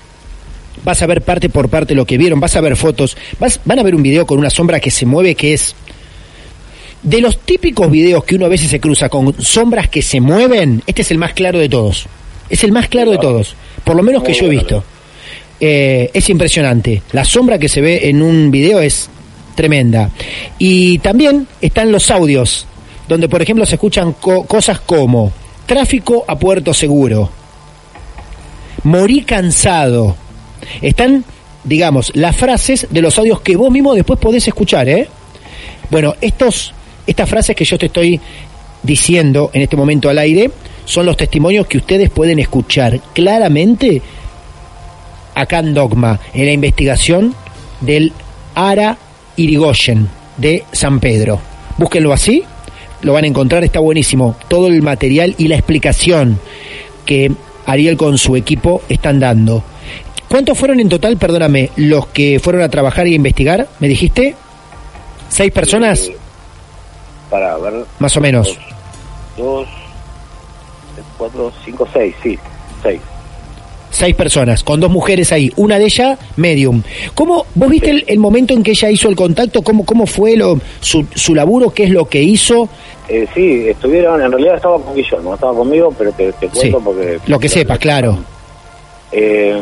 Vas 0.83 1.03
a 1.03 1.05
ver 1.07 1.21
parte 1.21 1.49
por 1.49 1.69
parte 1.69 1.93
lo 1.93 2.05
que 2.05 2.17
vieron, 2.17 2.39
vas 2.39 2.55
a 2.55 2.61
ver 2.61 2.77
fotos, 2.77 3.15
vas, 3.39 3.59
van 3.63 3.77
a 3.77 3.83
ver 3.83 3.93
un 3.93 4.01
video 4.01 4.25
con 4.25 4.39
una 4.39 4.49
sombra 4.49 4.79
que 4.79 4.89
se 4.89 5.05
mueve 5.05 5.35
que 5.35 5.53
es 5.53 5.75
de 7.03 7.21
los 7.21 7.39
típicos 7.39 7.91
videos 7.91 8.23
que 8.23 8.35
uno 8.35 8.45
a 8.45 8.49
veces 8.49 8.69
se 8.69 8.79
cruza 8.79 9.09
con 9.09 9.39
sombras 9.41 9.89
que 9.89 10.01
se 10.01 10.19
mueven, 10.19 10.81
este 10.87 11.03
es 11.03 11.11
el 11.11 11.17
más 11.17 11.33
claro 11.33 11.59
de 11.59 11.69
todos. 11.69 12.07
Es 12.49 12.63
el 12.63 12.71
más 12.71 12.87
claro 12.87 13.11
de 13.11 13.17
todos, 13.17 13.55
por 13.83 13.95
lo 13.95 14.03
menos 14.03 14.23
que 14.23 14.33
yo 14.33 14.45
he 14.45 14.49
visto. 14.49 14.83
Eh, 15.59 16.11
es 16.13 16.29
impresionante. 16.29 17.01
La 17.11 17.25
sombra 17.25 17.57
que 17.57 17.69
se 17.69 17.81
ve 17.81 18.09
en 18.09 18.21
un 18.21 18.51
video 18.51 18.79
es 18.79 19.09
tremenda. 19.55 20.11
Y 20.59 20.99
también 20.99 21.47
están 21.61 21.91
los 21.91 22.11
audios, 22.11 22.67
donde 23.07 23.29
por 23.29 23.41
ejemplo 23.41 23.65
se 23.65 23.75
escuchan 23.75 24.13
cosas 24.13 24.79
como 24.81 25.31
tráfico 25.65 26.23
a 26.27 26.37
puerto 26.37 26.73
seguro, 26.73 27.29
morí 28.83 29.21
cansado. 29.21 30.15
Están, 30.81 31.25
digamos, 31.63 32.11
las 32.15 32.35
frases 32.35 32.87
de 32.89 33.01
los 33.01 33.17
audios 33.17 33.41
que 33.41 33.55
vos 33.55 33.71
mismo 33.71 33.95
después 33.95 34.19
podés 34.19 34.47
escuchar, 34.47 34.87
¿eh? 34.89 35.07
Bueno, 35.89 36.15
estos 36.21 36.73
estas 37.05 37.29
frases 37.29 37.55
que 37.55 37.65
yo 37.65 37.77
te 37.77 37.87
estoy 37.87 38.19
diciendo 38.83 39.49
en 39.53 39.61
este 39.61 39.75
momento 39.75 40.09
al 40.09 40.17
aire 40.17 40.51
son 40.85 41.05
los 41.05 41.17
testimonios 41.17 41.67
que 41.67 41.77
ustedes 41.77 42.09
pueden 42.09 42.39
escuchar 42.39 42.99
claramente 43.13 44.01
acá 45.33 45.59
en 45.59 45.73
Dogma, 45.73 46.19
en 46.33 46.45
la 46.45 46.51
investigación 46.51 47.35
del 47.81 48.13
Ara 48.53 48.97
Irigoyen 49.35 50.07
de 50.37 50.63
San 50.71 50.99
Pedro. 50.99 51.39
Búsquenlo 51.77 52.13
así, 52.13 52.43
lo 53.01 53.13
van 53.13 53.25
a 53.25 53.27
encontrar, 53.27 53.63
está 53.63 53.79
buenísimo. 53.79 54.35
Todo 54.47 54.67
el 54.67 54.81
material 54.81 55.35
y 55.37 55.47
la 55.47 55.55
explicación 55.55 56.39
que 57.05 57.31
Ariel 57.65 57.97
con 57.97 58.17
su 58.17 58.35
equipo 58.35 58.81
están 58.87 59.19
dando. 59.19 59.63
¿Cuántos 60.29 60.57
fueron 60.57 60.79
en 60.79 60.89
total, 60.89 61.17
perdóname, 61.17 61.69
los 61.75 62.07
que 62.07 62.39
fueron 62.39 62.61
a 62.61 62.69
trabajar 62.69 63.07
y 63.07 63.13
a 63.13 63.15
investigar? 63.15 63.67
¿Me 63.79 63.87
dijiste? 63.87 64.35
¿Seis 65.29 65.51
personas? 65.51 66.11
Para 67.29 67.57
ver. 67.57 67.85
Más 67.99 68.15
o 68.17 68.21
menos. 68.21 68.57
Dos, 69.37 69.67
cuatro, 71.17 71.51
cinco, 71.63 71.87
seis, 71.91 72.15
sí, 72.23 72.37
seis. 72.81 73.01
Seis 73.89 74.15
personas, 74.15 74.63
con 74.63 74.81
dos 74.81 74.91
mujeres 74.91 75.31
ahí, 75.31 75.49
una 75.55 75.79
de 75.79 75.85
ellas 75.85 76.19
medium. 76.35 76.83
¿Cómo, 77.13 77.45
vos 77.55 77.69
viste 77.69 78.03
el, 78.07 78.19
momento 78.19 78.53
en 78.53 78.61
que 78.61 78.71
ella 78.71 78.89
hizo 78.89 79.07
el 79.07 79.15
contacto? 79.15 79.61
¿Cómo, 79.61 79.85
cómo 79.85 80.05
fue 80.05 80.35
lo, 80.35 80.59
su, 80.81 81.05
su 81.15 81.33
laburo? 81.33 81.69
¿Qué 81.69 81.85
es 81.85 81.91
lo 81.91 82.05
que 82.05 82.21
hizo? 82.21 82.67
Eh, 83.07 83.25
sí, 83.33 83.69
estuvieron, 83.69 84.21
en 84.21 84.31
realidad 84.31 84.55
estaba 84.55 84.79
con 84.79 84.95
Guillermo, 84.95 85.35
estaba 85.35 85.53
conmigo, 85.53 85.93
pero 85.97 86.11
te, 86.11 86.33
te 86.33 86.49
cuento 86.49 86.81
porque... 86.81 87.19
Lo 87.27 87.39
que 87.39 87.47
sepas, 87.47 87.79
claro. 87.79 88.17
Eh, 89.13 89.61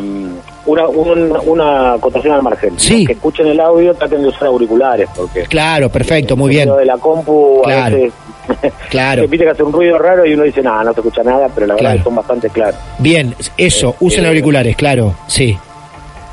una, 0.66 0.88
una 0.88 1.92
acotación 1.94 2.34
al 2.34 2.42
margen. 2.42 2.78
Sí. 2.78 3.06
que 3.06 3.12
escuchen 3.12 3.46
el 3.46 3.60
audio 3.60 3.94
traten 3.94 4.22
de 4.22 4.28
usar 4.28 4.48
auriculares 4.48 5.08
porque... 5.14 5.42
Claro, 5.42 5.88
perfecto, 5.88 6.36
muy 6.36 6.50
bien. 6.50 6.74
de 6.74 6.84
la 6.84 6.98
compu 6.98 7.62
claro. 7.62 7.96
a 7.96 7.98
veces... 7.98 8.12
Claro. 8.90 9.22
se 9.22 9.28
pide 9.28 9.44
que 9.44 9.50
hace 9.50 9.62
un 9.62 9.72
ruido 9.72 9.98
raro 9.98 10.26
y 10.26 10.34
uno 10.34 10.42
dice, 10.42 10.62
nada, 10.62 10.84
no 10.84 10.92
se 10.92 11.00
escucha 11.00 11.22
nada, 11.22 11.48
pero 11.54 11.66
la 11.66 11.74
verdad 11.74 11.96
que 11.96 12.02
son 12.02 12.14
bastante 12.14 12.50
claros. 12.50 12.76
Bien, 12.98 13.34
eso, 13.56 13.90
eh, 13.90 13.96
usen 14.00 14.24
eh, 14.24 14.28
auriculares, 14.28 14.76
claro, 14.76 15.14
sí. 15.26 15.56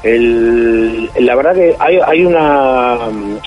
El, 0.03 1.09
la 1.19 1.35
verdad 1.35 1.53
que 1.53 1.75
hay, 1.79 1.99
hay 2.05 2.25
una 2.25 2.97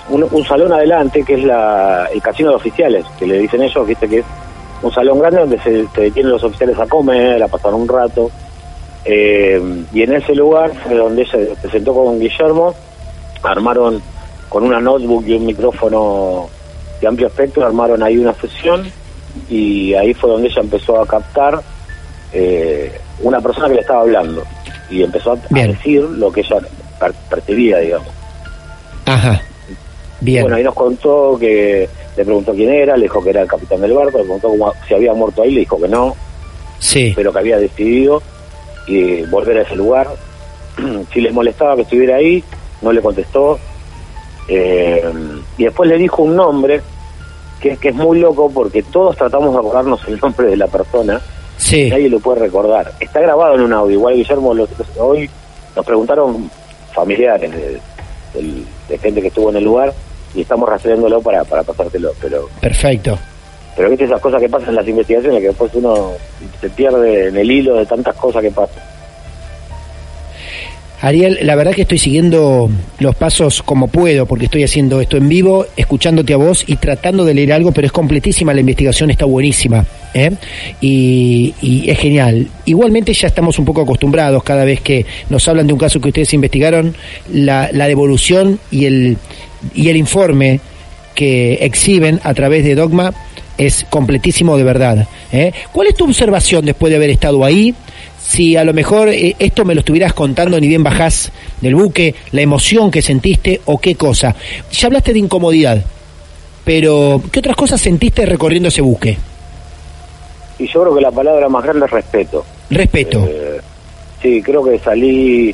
un, 0.09 0.45
salón 0.45 0.73
adelante 0.73 1.23
que 1.23 1.35
es 1.35 1.43
la, 1.43 2.07
el 2.11 2.21
casino 2.21 2.49
de 2.49 2.55
oficiales, 2.55 3.05
que 3.19 3.27
le 3.27 3.39
dicen 3.39 3.61
ellos, 3.61 3.85
viste 3.85 4.07
que 4.07 4.19
es 4.19 4.25
un 4.81 4.91
salón 4.91 5.19
grande 5.19 5.39
donde 5.39 5.59
se, 5.59 5.87
se 5.87 6.01
detienen 6.01 6.31
los 6.31 6.43
oficiales 6.43 6.79
a 6.79 6.87
comer, 6.87 7.43
a 7.43 7.47
pasar 7.47 7.73
un 7.73 7.87
rato. 7.87 8.31
Eh, 9.05 9.61
y 9.93 10.01
en 10.01 10.15
ese 10.15 10.33
lugar 10.33 10.71
fue 10.83 10.95
donde 10.95 11.21
ella 11.21 11.31
se 11.31 11.55
presentó 11.61 11.93
con 11.93 12.19
Guillermo, 12.19 12.73
armaron 13.43 14.01
con 14.49 14.63
una 14.63 14.79
notebook 14.79 15.25
y 15.27 15.33
un 15.35 15.45
micrófono 15.45 16.49
de 16.99 17.07
amplio 17.07 17.27
espectro, 17.27 17.65
armaron 17.65 18.01
ahí 18.01 18.17
una 18.17 18.33
sesión 18.33 18.89
y 19.49 19.93
ahí 19.93 20.13
fue 20.13 20.31
donde 20.31 20.47
ella 20.47 20.61
empezó 20.61 20.99
a 20.99 21.05
captar 21.05 21.61
eh, 22.33 22.91
una 23.21 23.39
persona 23.41 23.67
que 23.67 23.75
le 23.75 23.81
estaba 23.81 24.01
hablando 24.01 24.43
y 24.89 25.03
empezó 25.03 25.33
a, 25.33 25.35
decir 25.49 26.01
lo 26.01 26.31
que 26.31 26.41
ella 26.41 26.57
percibía, 27.29 27.77
digamos. 27.79 28.07
Ajá. 29.05 29.41
Bien. 30.21 30.43
Bueno, 30.43 30.57
ahí 30.57 30.63
nos 30.63 30.73
contó 30.73 31.37
que 31.39 31.87
le 32.17 32.25
preguntó 32.25 32.53
quién 32.53 32.71
era, 32.71 32.95
le 32.95 33.03
dijo 33.03 33.23
que 33.23 33.29
era 33.29 33.41
el 33.41 33.47
capitán 33.47 33.81
del 33.81 33.93
barco, 33.93 34.17
le 34.17 34.23
preguntó 34.23 34.49
cómo, 34.49 34.73
si 34.87 34.93
había 34.93 35.13
muerto 35.13 35.43
ahí, 35.43 35.51
le 35.51 35.59
dijo 35.61 35.79
que 35.79 35.87
no, 35.87 36.15
sí. 36.79 37.13
pero 37.15 37.31
que 37.31 37.39
había 37.39 37.57
decidido 37.57 38.21
y 38.87 39.23
volver 39.23 39.57
a 39.57 39.61
ese 39.61 39.75
lugar. 39.75 40.07
si 41.13 41.21
les 41.21 41.33
molestaba 41.33 41.75
que 41.75 41.83
estuviera 41.83 42.17
ahí, 42.17 42.43
no 42.81 42.91
le 42.91 43.01
contestó. 43.01 43.59
Eh, 44.47 45.03
y 45.57 45.63
después 45.63 45.89
le 45.89 45.97
dijo 45.97 46.23
un 46.23 46.35
nombre 46.35 46.81
que, 47.59 47.77
que 47.77 47.89
es 47.89 47.95
muy 47.95 48.19
loco 48.19 48.51
porque 48.53 48.83
todos 48.83 49.15
tratamos 49.15 49.53
de 49.53 49.59
acordarnos 49.59 50.01
el 50.07 50.19
nombre 50.19 50.47
de 50.47 50.57
la 50.57 50.67
persona. 50.67 51.21
Sí. 51.57 51.89
Nadie 51.89 52.09
lo 52.09 52.19
puede 52.19 52.41
recordar. 52.41 52.93
Está 52.99 53.21
grabado 53.21 53.55
en 53.55 53.61
un 53.61 53.73
audio. 53.73 53.93
Igual 53.93 54.15
Guillermo, 54.15 54.53
hoy 54.99 55.29
nos 55.75 55.85
preguntaron 55.85 56.49
familiares 56.93 57.51
de, 57.51 58.97
gente 59.01 59.21
que 59.21 59.27
estuvo 59.27 59.49
en 59.49 59.57
el 59.57 59.63
lugar 59.63 59.93
y 60.33 60.41
estamos 60.41 60.67
rastreándolo 60.67 61.21
para, 61.21 61.43
para 61.43 61.63
pasártelo. 61.63 62.11
Pero, 62.21 62.49
Perfecto. 62.59 63.17
Pero 63.75 63.89
viste 63.89 64.05
esas 64.05 64.21
cosas 64.21 64.41
que 64.41 64.49
pasan 64.49 64.69
en 64.69 64.75
las 64.75 64.87
investigaciones, 64.87 65.41
que 65.41 65.47
después 65.47 65.71
uno 65.73 66.11
se 66.61 66.69
pierde 66.69 67.27
en 67.27 67.37
el 67.37 67.51
hilo 67.51 67.75
de 67.75 67.85
tantas 67.85 68.15
cosas 68.15 68.41
que 68.41 68.51
pasan. 68.51 68.83
Ariel, 71.01 71.37
la 71.41 71.55
verdad 71.55 71.73
que 71.73 71.83
estoy 71.83 71.99
siguiendo 71.99 72.69
los 72.99 73.15
pasos 73.15 73.61
como 73.61 73.89
puedo, 73.89 74.25
porque 74.25 74.45
estoy 74.45 74.63
haciendo 74.63 75.01
esto 75.01 75.17
en 75.17 75.27
vivo, 75.27 75.67
escuchándote 75.75 76.33
a 76.33 76.37
vos 76.37 76.63
y 76.65 76.77
tratando 76.77 77.25
de 77.25 77.33
leer 77.33 77.53
algo, 77.53 77.71
pero 77.71 77.85
es 77.85 77.91
completísima, 77.91 78.53
la 78.53 78.61
investigación 78.61 79.11
está 79.11 79.25
buenísima 79.25 79.85
¿eh? 80.13 80.31
y, 80.81 81.53
es 81.85 81.99
genial. 81.99 82.47
Igualmente 82.65 83.13
ya 83.13 83.27
estamos 83.27 83.59
un 83.59 83.65
poco 83.65 83.81
acostumbrados 83.81 84.41
cada 84.43 84.65
vez 84.65 84.81
que 84.81 85.05
nos 85.29 85.47
hablan 85.47 85.67
de 85.67 85.73
un 85.73 85.79
caso 85.79 85.99
que 85.99 86.07
ustedes 86.07 86.33
investigaron, 86.33 86.95
la, 87.31 87.69
la 87.71 87.87
devolución 87.87 88.59
y 88.71 88.85
el, 88.85 89.17
y 89.75 89.89
el 89.89 89.97
informe 89.97 90.59
que 91.13 91.53
exhiben 91.61 92.19
a 92.23 92.33
través 92.33 92.63
de 92.63 92.73
Dogma 92.73 93.13
es 93.57 93.85
completísimo 93.89 94.57
de 94.57 94.63
verdad. 94.63 95.07
¿eh? 95.31 95.51
¿Cuál 95.71 95.87
es 95.87 95.95
tu 95.95 96.05
observación 96.05 96.65
después 96.65 96.91
de 96.91 96.97
haber 96.97 97.09
estado 97.09 97.43
ahí? 97.43 97.73
Si 98.19 98.57
a 98.57 98.63
lo 98.63 98.73
mejor 98.73 99.09
eh, 99.09 99.35
esto 99.39 99.65
me 99.65 99.75
lo 99.75 99.79
estuvieras 99.79 100.13
contando 100.13 100.59
ni 100.59 100.67
bien 100.67 100.83
bajás 100.83 101.31
del 101.61 101.75
buque, 101.75 102.15
la 102.31 102.41
emoción 102.41 102.91
que 102.91 103.01
sentiste 103.01 103.61
o 103.65 103.77
qué 103.77 103.95
cosa. 103.95 104.35
Ya 104.71 104.87
hablaste 104.87 105.13
de 105.13 105.19
incomodidad, 105.19 105.83
pero 106.63 107.21
¿qué 107.31 107.39
otras 107.39 107.55
cosas 107.55 107.79
sentiste 107.79 108.25
recorriendo 108.25 108.69
ese 108.69 108.81
buque? 108.81 109.17
Y 110.57 110.67
yo 110.67 110.81
creo 110.81 110.95
que 110.95 111.01
la 111.01 111.11
palabra 111.11 111.49
más 111.49 111.63
grande 111.63 111.85
es 111.85 111.91
respeto. 111.91 112.45
Respeto. 112.69 113.25
Eh, 113.29 113.61
sí, 114.21 114.41
creo 114.41 114.63
que 114.63 114.79
salí 114.79 115.53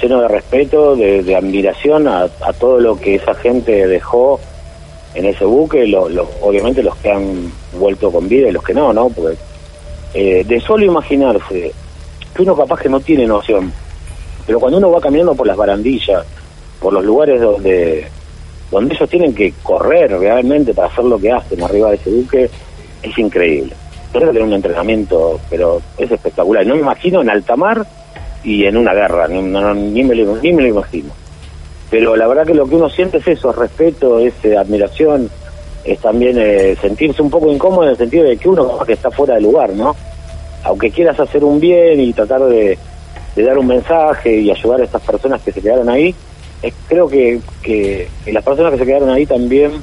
lleno 0.00 0.22
de 0.22 0.28
respeto, 0.28 0.94
de, 0.94 1.34
admiración 1.34 2.06
a, 2.06 2.28
a 2.40 2.52
todo 2.52 2.80
lo 2.80 2.98
que 2.98 3.16
esa 3.16 3.34
gente 3.34 3.86
dejó 3.86 4.40
en 5.16 5.24
ese 5.24 5.44
buque, 5.46 5.86
lo, 5.86 6.04
obviamente 6.42 6.82
los 6.82 6.94
que 6.96 7.10
han 7.10 7.50
vuelto 7.78 8.12
con 8.12 8.28
vida 8.28 8.48
y 8.48 8.52
los 8.52 8.62
que 8.62 8.74
no, 8.74 8.92
¿no? 8.92 9.08
Porque 9.08 9.36
eh, 10.12 10.44
de 10.44 10.60
solo 10.60 10.84
imaginarse 10.84 11.72
que 12.34 12.42
uno 12.42 12.54
capaz 12.54 12.80
que 12.80 12.90
no 12.90 13.00
tiene 13.00 13.26
noción, 13.26 13.72
pero 14.46 14.60
cuando 14.60 14.76
uno 14.76 14.90
va 14.90 15.00
caminando 15.00 15.34
por 15.34 15.46
las 15.46 15.56
barandillas, 15.56 16.24
por 16.80 16.92
los 16.92 17.04
lugares 17.04 17.40
donde 17.40 18.06
donde 18.70 18.94
ellos 18.94 19.08
tienen 19.08 19.34
que 19.34 19.54
correr 19.62 20.10
realmente 20.10 20.74
para 20.74 20.88
hacer 20.88 21.04
lo 21.04 21.18
que 21.18 21.32
hacen 21.32 21.62
arriba 21.62 21.90
de 21.90 21.96
ese 21.96 22.10
buque, 22.10 22.50
es 23.02 23.18
increíble. 23.18 23.72
Tienen 24.10 24.28
que 24.28 24.32
tener 24.34 24.48
un 24.48 24.54
entrenamiento, 24.54 25.40
pero 25.48 25.80
es 25.96 26.10
espectacular. 26.10 26.66
No 26.66 26.74
me 26.74 26.80
imagino 26.80 27.22
en 27.22 27.30
alta 27.30 27.56
mar 27.56 27.86
y 28.42 28.64
en 28.64 28.76
una 28.76 28.92
guerra, 28.92 29.28
ni, 29.28 29.40
no, 29.40 29.72
ni 29.72 30.02
me, 30.02 30.14
lo, 30.16 30.36
ni 30.36 30.52
me 30.52 30.62
lo 30.62 30.68
imagino. 30.68 31.10
Pero 31.90 32.16
la 32.16 32.26
verdad 32.26 32.46
que 32.46 32.54
lo 32.54 32.66
que 32.66 32.74
uno 32.74 32.88
siente 32.88 33.18
es 33.18 33.28
eso, 33.28 33.50
es 33.50 33.56
respeto, 33.56 34.18
es 34.18 34.34
eh, 34.42 34.56
admiración, 34.56 35.30
es 35.84 35.98
también 36.00 36.36
eh, 36.38 36.76
sentirse 36.80 37.22
un 37.22 37.30
poco 37.30 37.50
incómodo 37.50 37.84
en 37.84 37.90
el 37.90 37.96
sentido 37.96 38.24
de 38.24 38.36
que 38.36 38.48
uno 38.48 38.78
que 38.80 38.94
está 38.94 39.10
fuera 39.10 39.34
de 39.34 39.40
lugar, 39.40 39.70
¿no? 39.70 39.94
Aunque 40.64 40.90
quieras 40.90 41.18
hacer 41.20 41.44
un 41.44 41.60
bien 41.60 42.00
y 42.00 42.12
tratar 42.12 42.44
de, 42.44 42.76
dar 43.36 43.58
un 43.58 43.68
mensaje 43.68 44.40
y 44.40 44.50
ayudar 44.50 44.80
a 44.80 44.84
estas 44.84 45.02
personas 45.02 45.40
que 45.42 45.52
se 45.52 45.62
quedaron 45.62 45.88
ahí, 45.88 46.14
creo 46.88 47.08
que, 47.08 47.40
que, 47.62 48.08
que 48.24 48.32
las 48.32 48.42
personas 48.42 48.72
que 48.72 48.78
se 48.78 48.86
quedaron 48.86 49.10
ahí 49.10 49.26
también 49.26 49.82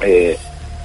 eh, 0.00 0.36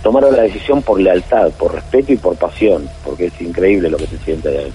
tomaron 0.02 0.36
la 0.36 0.44
decisión 0.44 0.82
por 0.82 1.00
lealtad, 1.00 1.52
por 1.52 1.74
respeto 1.74 2.14
y 2.14 2.18
por 2.18 2.36
pasión, 2.36 2.90
porque 3.04 3.26
es 3.26 3.42
increíble 3.42 3.90
lo 3.90 3.98
que 3.98 4.08
se 4.08 4.18
siente 4.20 4.50
ahí. 4.50 4.72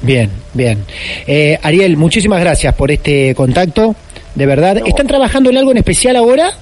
Bien, 0.00 0.30
bien. 0.54 0.84
Eh, 1.26 1.58
Ariel, 1.62 1.96
muchísimas 1.96 2.40
gracias 2.40 2.74
por 2.74 2.90
este 2.90 3.34
contacto, 3.34 3.96
de 4.38 4.46
verdad. 4.46 4.76
No. 4.76 4.86
¿Están 4.86 5.06
trabajando 5.06 5.50
en 5.50 5.58
algo 5.58 5.70
en 5.72 5.78
especial 5.78 6.16
ahora? 6.16 6.52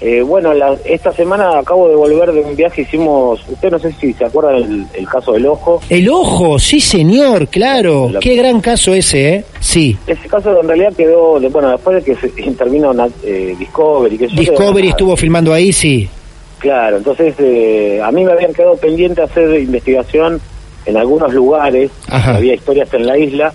Eh, 0.00 0.20
bueno, 0.20 0.52
la- 0.52 0.76
esta 0.84 1.12
semana 1.12 1.58
acabo 1.60 1.88
de 1.88 1.94
volver 1.94 2.32
de 2.32 2.40
un 2.40 2.56
viaje, 2.56 2.82
hicimos, 2.82 3.40
usted 3.48 3.70
no 3.70 3.78
sé 3.78 3.92
si 4.00 4.12
se 4.12 4.24
acuerdan 4.24 4.56
el, 4.56 4.86
el 4.94 5.08
caso 5.08 5.32
del 5.32 5.46
ojo, 5.46 5.80
El 5.88 6.08
ojo, 6.08 6.58
sí 6.58 6.80
señor, 6.80 7.46
claro. 7.46 8.10
La- 8.10 8.18
Qué 8.18 8.34
gran 8.34 8.60
caso 8.60 8.92
ese, 8.94 9.34
¿eh? 9.36 9.44
Sí. 9.60 9.96
ese 10.08 10.28
caso 10.28 10.60
en 10.60 10.66
realidad 10.66 10.92
quedó, 10.96 11.38
de- 11.38 11.48
bueno, 11.48 11.70
después 11.70 12.04
de 12.04 12.14
que 12.14 12.20
se 12.20 12.42
intervino 12.42 12.92
eh, 13.22 13.54
Discovery, 13.56 14.18
que 14.18 14.26
Discovery 14.26 14.88
estuvo 14.88 15.16
filmando 15.16 15.52
ahí, 15.54 15.72
sí. 15.72 16.08
Claro, 16.58 16.96
entonces 16.96 17.34
eh, 17.38 18.00
a 18.02 18.10
mí 18.10 18.24
me 18.24 18.32
habían 18.32 18.52
quedado 18.52 18.74
pendiente 18.76 19.22
hacer 19.22 19.54
investigación 19.60 20.40
en 20.84 20.96
algunos 20.96 21.32
lugares, 21.32 21.92
Ajá. 22.08 22.36
había 22.38 22.54
historias 22.54 22.92
en 22.92 23.06
la 23.06 23.16
isla 23.16 23.52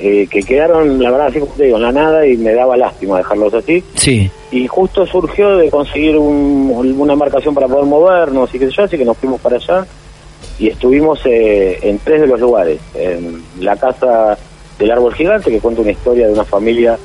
eh, 0.00 0.26
que 0.30 0.42
quedaron, 0.42 1.02
la 1.02 1.10
verdad, 1.10 1.26
así 1.28 1.40
como 1.40 1.52
te 1.54 1.64
digo, 1.64 1.76
en 1.76 1.82
la 1.82 1.92
nada 1.92 2.26
y 2.26 2.36
me 2.36 2.52
daba 2.54 2.76
lástima 2.76 3.18
dejarlos 3.18 3.52
así. 3.54 3.82
Sí. 3.94 4.30
Y 4.50 4.66
justo 4.66 5.06
surgió 5.06 5.56
de 5.56 5.70
conseguir 5.70 6.16
un- 6.16 6.94
una 6.98 7.12
embarcación 7.14 7.54
para 7.54 7.66
poder 7.68 7.84
movernos 7.86 8.54
y 8.54 8.58
qué 8.58 8.66
sé 8.66 8.72
yo, 8.76 8.82
así 8.84 8.96
que 8.96 9.04
nos 9.04 9.16
fuimos 9.16 9.40
para 9.40 9.56
allá 9.56 9.86
y 10.58 10.68
estuvimos 10.68 11.20
eh, 11.24 11.78
en 11.82 11.98
tres 11.98 12.20
de 12.22 12.26
los 12.26 12.40
lugares. 12.40 12.78
En 12.94 13.42
la 13.60 13.76
casa 13.76 14.38
del 14.78 14.90
árbol 14.90 15.14
gigante, 15.14 15.50
que 15.50 15.58
cuenta 15.60 15.82
una 15.82 15.90
historia 15.92 16.26
de 16.28 16.32
una 16.32 16.44
familia 16.44 16.96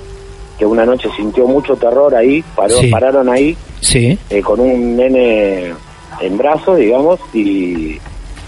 que 0.58 0.66
una 0.66 0.86
noche 0.86 1.10
sintió 1.18 1.48
mucho 1.48 1.76
terror 1.76 2.14
ahí, 2.16 2.44
paró, 2.56 2.76
Sí. 2.80 2.88
pararon 2.92 3.28
ahí 3.30 3.58
Sí. 3.82 4.18
eh, 4.30 4.42
con 4.42 4.60
un 4.60 4.96
nene 4.96 5.74
en 6.22 6.38
brazos, 6.38 6.78
digamos, 6.78 7.20
y 7.34 7.98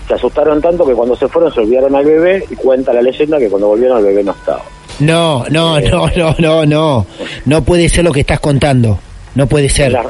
se 0.07 0.13
asustaron 0.13 0.61
tanto 0.61 0.85
que 0.85 0.93
cuando 0.93 1.15
se 1.15 1.27
fueron 1.27 1.53
se 1.53 1.61
olvidaron 1.61 1.95
al 1.95 2.05
bebé 2.05 2.45
y 2.49 2.55
cuenta 2.55 2.93
la 2.93 3.01
leyenda 3.01 3.37
que 3.39 3.49
cuando 3.49 3.67
volvieron 3.67 3.97
el 3.99 4.05
bebé 4.05 4.23
no 4.23 4.31
estaba. 4.31 4.61
No, 4.99 5.43
no, 5.49 5.77
Eh. 5.77 5.89
no, 5.91 6.07
no, 6.15 6.35
no, 6.39 6.65
no. 6.65 7.05
No 7.45 7.63
puede 7.63 7.89
ser 7.89 8.03
lo 8.05 8.11
que 8.11 8.21
estás 8.21 8.39
contando. 8.39 8.97
No 9.35 9.47
puede 9.47 9.65
En 9.65 9.69
ser. 9.71 9.91
la- 9.91 10.05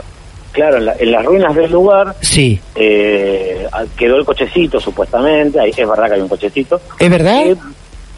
claro, 0.51 0.77
en, 0.77 0.85
la- 0.85 0.95
en 0.99 1.11
las 1.11 1.25
ruinas 1.25 1.55
del 1.55 1.71
lugar 1.71 2.15
Sí. 2.21 2.59
eh, 2.75 3.67
quedó 3.97 4.17
el 4.17 4.25
cochecito 4.25 4.79
supuestamente, 4.79 5.59
ahí, 5.59 5.71
es 5.75 5.87
verdad 5.89 6.07
que 6.07 6.13
hay 6.13 6.21
un 6.21 6.27
cochecito. 6.29 6.79
¿Es 6.99 7.09
verdad? 7.09 7.45
Eh, 7.47 7.55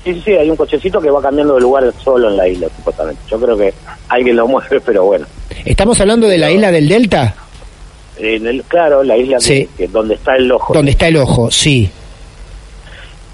sí, 0.04 0.14
sí, 0.16 0.22
sí, 0.26 0.32
hay 0.34 0.50
un 0.50 0.56
cochecito 0.58 1.00
que 1.00 1.10
va 1.10 1.22
cambiando 1.22 1.56
de 1.56 1.62
lugar 1.62 1.92
solo 2.04 2.30
en 2.30 2.38
la 2.38 2.48
isla 2.48 2.68
supuestamente. 2.76 3.22
Yo 3.30 3.40
creo 3.40 3.58
que 3.58 3.74
alguien 4.10 4.36
lo 4.36 4.48
mueve, 4.48 4.82
pero 4.82 5.06
bueno. 5.06 5.26
¿Estamos 5.66 6.00
hablando 6.02 6.28
de 6.28 6.38
la 6.38 6.52
isla 6.52 6.72
del 6.72 6.88
Delta? 6.90 7.34
En 8.20 8.48
el, 8.48 8.64
claro, 8.64 9.04
la 9.04 9.16
isla 9.18 9.38
que- 9.38 9.44
Sí. 9.44 9.70
que, 9.78 9.88
donde 9.88 10.16
está 10.16 10.36
el 10.36 10.52
ojo. 10.52 10.74
Donde 10.74 10.92
está 10.92 11.08
el 11.08 11.18
ojo, 11.18 11.50
sí. 11.52 11.90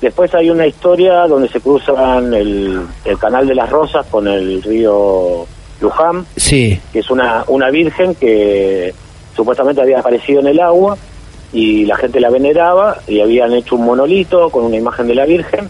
Después 0.02 0.34
hay 0.36 0.50
una 0.50 0.68
historia 0.68 1.26
donde 1.28 1.48
se 1.48 1.62
cruzan 1.62 2.34
el, 2.34 2.82
el 3.06 3.18
canal 3.18 3.48
de 3.48 3.56
las 3.56 3.70
Rosas 3.70 4.06
con 4.12 4.28
el 4.28 4.62
río 4.62 5.46
Luján, 5.80 6.26
Sí. 6.36 6.78
que 6.92 7.00
es 7.00 7.10
una, 7.10 7.46
una 7.48 7.70
virgen 7.70 8.14
que 8.16 8.94
supuestamente 9.36 9.82
había 9.82 10.00
aparecido 10.00 10.42
en 10.42 10.48
el 10.48 10.60
agua 10.60 10.98
y 11.54 11.86
la 11.86 11.96
gente 11.96 12.20
la 12.20 12.30
veneraba 12.30 12.98
y 13.08 13.22
habían 13.22 13.54
hecho 13.54 13.76
un 13.76 13.86
monolito 13.86 14.50
con 14.50 14.66
una 14.66 14.76
imagen 14.76 15.08
de 15.08 15.16
la 15.16 15.26
Virgen 15.26 15.70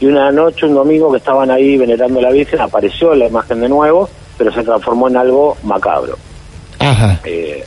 y 0.00 0.06
una 0.06 0.30
noche, 0.30 0.66
un 0.66 0.74
domingo 0.74 1.10
que 1.10 1.18
estaban 1.18 1.50
ahí 1.50 1.76
venerando 1.76 2.18
a 2.20 2.22
la 2.22 2.30
Virgen, 2.30 2.60
apareció 2.60 3.14
la 3.14 3.26
imagen 3.26 3.60
de 3.60 3.68
nuevo, 3.68 4.08
pero 4.38 4.52
se 4.52 4.62
transformó 4.62 5.08
en 5.08 5.16
algo 5.16 5.56
macabro. 5.64 6.16
Ajá. 6.78 7.20
Eh, 7.24 7.64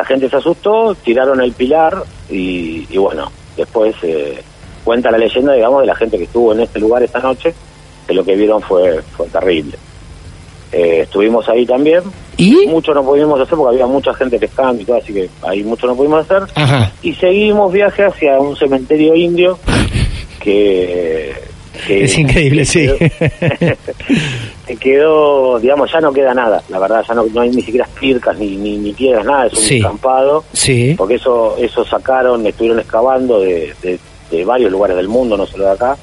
la 0.00 0.06
gente 0.06 0.30
se 0.30 0.36
asustó, 0.36 0.94
tiraron 0.94 1.42
el 1.42 1.52
pilar 1.52 2.02
y, 2.30 2.86
y 2.88 2.96
bueno, 2.96 3.30
después 3.54 3.94
eh, 4.02 4.42
cuenta 4.82 5.10
la 5.10 5.18
leyenda, 5.18 5.52
digamos, 5.52 5.82
de 5.82 5.86
la 5.88 5.94
gente 5.94 6.16
que 6.16 6.24
estuvo 6.24 6.54
en 6.54 6.60
este 6.60 6.80
lugar 6.80 7.02
esta 7.02 7.20
noche, 7.20 7.52
que 8.06 8.14
lo 8.14 8.24
que 8.24 8.34
vieron 8.34 8.62
fue, 8.62 9.02
fue 9.14 9.26
terrible. 9.26 9.76
Eh, 10.72 11.00
estuvimos 11.02 11.46
ahí 11.50 11.66
también, 11.66 12.02
¿Y? 12.38 12.66
mucho 12.68 12.94
no 12.94 13.04
pudimos 13.04 13.38
hacer 13.38 13.58
porque 13.58 13.74
había 13.74 13.86
mucha 13.86 14.14
gente 14.14 14.38
pescando 14.38 14.80
y 14.80 14.86
todo, 14.86 14.96
así 14.96 15.12
que 15.12 15.28
ahí 15.42 15.62
mucho 15.64 15.86
no 15.86 15.94
pudimos 15.94 16.24
hacer. 16.24 16.44
Ajá. 16.54 16.90
Y 17.02 17.12
seguimos 17.12 17.70
viaje 17.70 18.02
hacia 18.02 18.40
un 18.40 18.56
cementerio 18.56 19.14
indio 19.14 19.58
que... 20.40 21.49
que- 21.94 22.04
Es 22.04 22.18
increíble, 22.18 22.64
sí. 22.64 22.88
que 24.66 24.76
quedó, 24.76 25.58
digamos, 25.58 25.90
ya 25.92 26.00
no 26.00 26.12
queda 26.12 26.32
nada, 26.34 26.62
la 26.68 26.78
verdad, 26.78 27.04
ya 27.06 27.14
no, 27.14 27.24
no 27.32 27.40
hay 27.40 27.50
ni 27.50 27.62
siquiera 27.62 27.88
pircas 27.98 28.36
ni, 28.38 28.56
ni, 28.56 28.76
ni 28.78 28.92
piedras, 28.92 29.24
nada, 29.24 29.46
es 29.46 29.52
un 29.54 29.58
Sí. 29.58 29.80
campado, 29.80 30.44
Sí. 30.52 30.94
porque 30.96 31.14
eso 31.14 31.56
eso 31.58 31.84
sacaron, 31.84 32.46
estuvieron 32.46 32.78
excavando 32.80 33.40
de, 33.40 33.74
de, 33.82 33.98
de 34.30 34.44
varios 34.44 34.70
lugares 34.70 34.96
del 34.96 35.08
mundo, 35.08 35.36
no 35.36 35.46
solo 35.46 35.64
de 35.66 35.72
acá, 35.72 35.96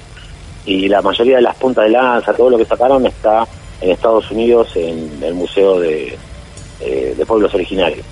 y 0.65 0.87
la 0.89 1.01
mayoría 1.01 1.37
de 1.37 1.41
las 1.43 1.55
puntas 1.55 1.85
de 1.85 1.91
lanza, 1.91 2.33
todo 2.33 2.49
lo 2.49 2.57
que 2.57 2.65
sacaron 2.65 3.05
está 3.05 3.47
en 3.79 3.91
Estados 3.91 4.29
Unidos 4.31 4.69
en 4.75 5.09
el 5.23 5.33
Museo 5.33 5.79
de, 5.79 6.17
eh, 6.81 7.13
de 7.17 7.25
Pueblos 7.25 7.53
Originarios. 7.53 8.05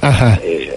Ajá. 0.00 0.38
Eh, 0.42 0.76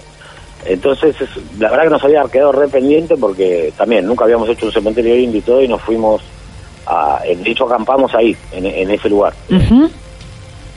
entonces, 0.68 1.16
es- 1.20 1.58
la 1.60 1.70
verdad 1.70 1.84
que 1.84 1.90
nos 1.90 2.04
había 2.04 2.22
quedado 2.30 2.52
re 2.52 2.68
pendiente 2.68 3.16
porque 3.16 3.72
también 3.76 4.06
nunca 4.06 4.24
habíamos 4.24 4.48
hecho 4.48 4.66
un 4.66 4.72
cementerio 4.72 5.16
indio 5.16 5.38
y 5.38 5.42
todo, 5.42 5.62
y 5.62 5.68
nos 5.68 5.80
fuimos 5.82 6.22
a, 6.86 7.20
de 7.24 7.50
hecho 7.50 7.66
acampamos 7.66 8.14
ahí, 8.14 8.36
en, 8.52 8.66
en 8.66 8.90
ese 8.90 9.08
lugar. 9.08 9.32
Ujú. 9.50 9.90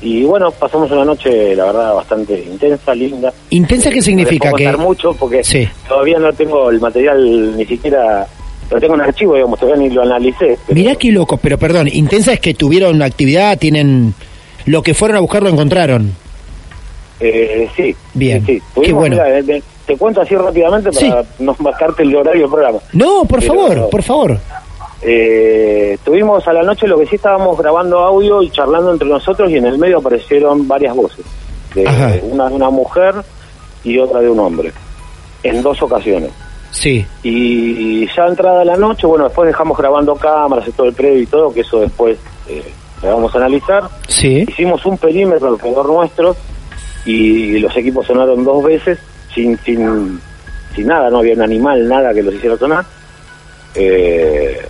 Y 0.01 0.23
bueno, 0.23 0.49
pasamos 0.51 0.89
una 0.91 1.05
noche, 1.05 1.55
la 1.55 1.65
verdad, 1.65 1.93
bastante 1.93 2.39
intensa, 2.39 2.95
linda. 2.95 3.31
¿Intensa 3.51 3.91
qué 3.91 4.01
significa? 4.01 4.49
No 4.49 4.55
Que... 4.57 4.71
mucho 4.77 5.13
porque 5.13 5.43
Sí. 5.43 5.67
todavía 5.87 6.17
no 6.17 6.33
tengo 6.33 6.71
el 6.71 6.79
material 6.81 7.55
ni 7.55 7.65
siquiera, 7.65 8.25
lo 8.71 8.79
tengo 8.79 8.95
en 8.95 9.01
archivo, 9.01 9.35
digamos, 9.35 9.59
todavía 9.59 9.87
ni 9.87 9.93
lo 9.93 10.01
analicé. 10.01 10.57
pero- 10.65 10.73
Mirá 10.79 10.95
qué 10.95 11.11
loco, 11.11 11.37
pero 11.37 11.57
perdón, 11.59 11.87
intensa 11.93 12.33
es 12.33 12.39
que 12.39 12.53
tuvieron 12.55 13.01
actividad, 13.03 13.57
tienen... 13.59 14.13
Lo 14.65 14.81
que 14.83 14.93
fueron 14.93 15.17
a 15.17 15.19
buscar 15.21 15.41
lo 15.43 15.49
encontraron. 15.49 16.13
Eh, 17.19 17.67
sí. 17.75 17.95
Bien, 18.13 18.43
sí, 18.45 18.59
sí. 18.75 18.81
qué 18.81 18.93
bueno. 18.93 19.15
mira, 19.15 19.61
te, 19.85 19.97
cuento 19.97 20.21
así 20.21 20.35
rápidamente 20.35 20.91
para 20.91 21.23
no 21.39 21.55
marcarte 21.59 22.03
el 22.03 22.15
horario 22.15 22.41
del 22.43 22.51
programa. 22.51 22.79
No, 22.93 23.25
por 23.25 23.39
Pero- 23.39 23.53
favor, 23.53 23.89
por 23.89 24.03
favor. 24.03 24.37
Eh, 25.03 25.97
tuvimos 26.03 26.47
a 26.47 26.53
la 26.53 26.61
noche 26.61 26.87
lo 26.87 26.97
que 26.99 27.07
sí 27.07 27.15
estábamos 27.15 27.57
grabando 27.57 27.99
audio 27.99 28.43
y 28.43 28.51
charlando 28.51 28.91
entre 28.91 29.07
nosotros 29.07 29.49
y 29.49 29.57
en 29.57 29.65
el 29.65 29.77
medio 29.79 29.97
aparecieron 29.97 30.67
varias 30.67 30.95
voces. 30.95 31.25
De, 31.73 31.83
una 32.23 32.49
de 32.49 32.55
una 32.55 32.69
mujer 32.69 33.15
y 33.83 33.97
otra 33.97 34.19
de 34.19 34.29
un 34.29 34.39
hombre. 34.39 34.71
En 35.43 35.63
dos 35.63 35.81
ocasiones. 35.81 36.29
Sí. 36.69 37.05
Y 37.23 38.05
ya 38.15 38.27
entrada 38.27 38.63
la 38.63 38.77
noche, 38.77 39.07
bueno, 39.07 39.25
después 39.25 39.47
dejamos 39.47 39.77
grabando 39.77 40.15
cámaras 40.15 40.67
y 40.67 40.71
todo 40.71 40.87
el 40.87 40.93
previo 40.93 41.21
y 41.21 41.25
todo, 41.25 41.51
que 41.53 41.61
eso 41.61 41.79
después 41.79 42.17
eh, 42.47 42.63
le 43.01 43.09
vamos 43.09 43.33
a 43.33 43.39
analizar. 43.39 43.83
Sí. 44.07 44.45
Hicimos 44.47 44.85
un 44.85 44.97
perímetro 44.97 45.47
alrededor 45.47 45.87
nuestro 45.87 46.35
y 47.05 47.57
los 47.59 47.75
equipos 47.75 48.05
sonaron 48.05 48.43
dos 48.43 48.63
veces 48.63 48.99
sin, 49.33 49.57
sin, 49.59 50.19
sin 50.75 50.87
nada, 50.87 51.09
no 51.09 51.19
había 51.19 51.33
un 51.33 51.41
animal, 51.41 51.87
nada 51.87 52.13
que 52.13 52.23
los 52.23 52.33
hiciera 52.35 52.57
sonar. 52.57 52.85
Eh, 53.75 54.61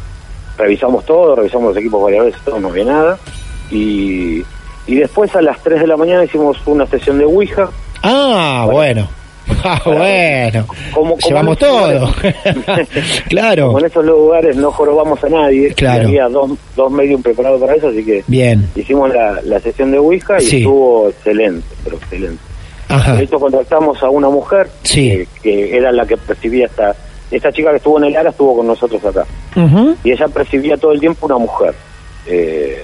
revisamos 0.58 1.06
todo, 1.06 1.36
revisamos 1.36 1.70
los 1.70 1.78
equipos 1.78 2.04
varias 2.04 2.26
veces, 2.26 2.42
todo, 2.46 2.60
no 2.60 2.70
había 2.70 2.86
nada. 2.86 3.18
Y, 3.72 4.44
y 4.88 4.96
después 4.96 5.36
a 5.36 5.42
las 5.42 5.62
3 5.64 5.82
de 5.82 5.88
la 5.88 5.98
mañana 5.98 6.24
hicimos 6.26 6.58
una 6.66 6.86
sesión 6.86 7.18
de 7.18 7.26
Ouija. 7.26 7.70
Ah, 8.04 8.68
bueno. 8.72 9.08
Ah, 9.64 9.82
bueno. 9.86 10.66
Como- 10.94 11.16
como 11.16 11.28
Llevamos 11.28 11.58
todo. 11.58 12.10
claro. 13.30 13.68
Como 13.68 13.80
en 13.80 13.86
estos 13.86 14.06
lugares 14.06 14.56
no 14.56 14.72
jorobamos 14.72 15.22
a 15.24 15.30
nadie, 15.30 15.74
Claro. 15.74 16.08
había 16.08 16.28
dos, 16.30 16.52
dos 16.76 16.92
medios 16.92 17.22
preparados 17.22 17.60
para 17.60 17.76
eso, 17.76 17.90
así 17.90 18.04
que 18.04 18.24
Bien. 18.28 18.68
hicimos 18.76 19.14
la, 19.14 19.40
la 19.44 19.60
sesión 19.60 19.92
de 19.92 19.98
Ouija 20.00 20.38
y 20.42 20.46
Sí. 20.46 20.58
estuvo 20.60 21.10
excelente, 21.10 21.68
pero 21.84 21.98
excelente. 21.98 22.42
Ajá. 22.96 23.16
De 23.16 23.24
hecho, 23.24 23.40
contactamos 23.40 24.02
a 24.04 24.10
una 24.10 24.30
mujer 24.30 24.70
Sí. 24.84 25.10
que, 25.10 25.28
que 25.42 25.78
era 25.78 25.92
la 25.92 26.06
que 26.06 26.18
percibía 26.18 26.66
esta, 26.66 26.96
esta 27.30 27.52
chica 27.52 27.72
que 27.72 27.78
estuvo 27.78 27.98
en 27.98 28.06
el 28.06 28.18
ARA 28.18 28.30
estuvo 28.30 28.58
con 28.58 28.68
nosotros 28.68 29.04
acá. 29.06 29.26
Y 30.04 30.12
ella 30.12 30.28
percibía 30.28 30.78
todo 30.78 30.92
el 30.92 31.00
tiempo 31.00 31.26
una 31.26 31.38
mujer. 31.38 31.74
Eh, 32.28 32.84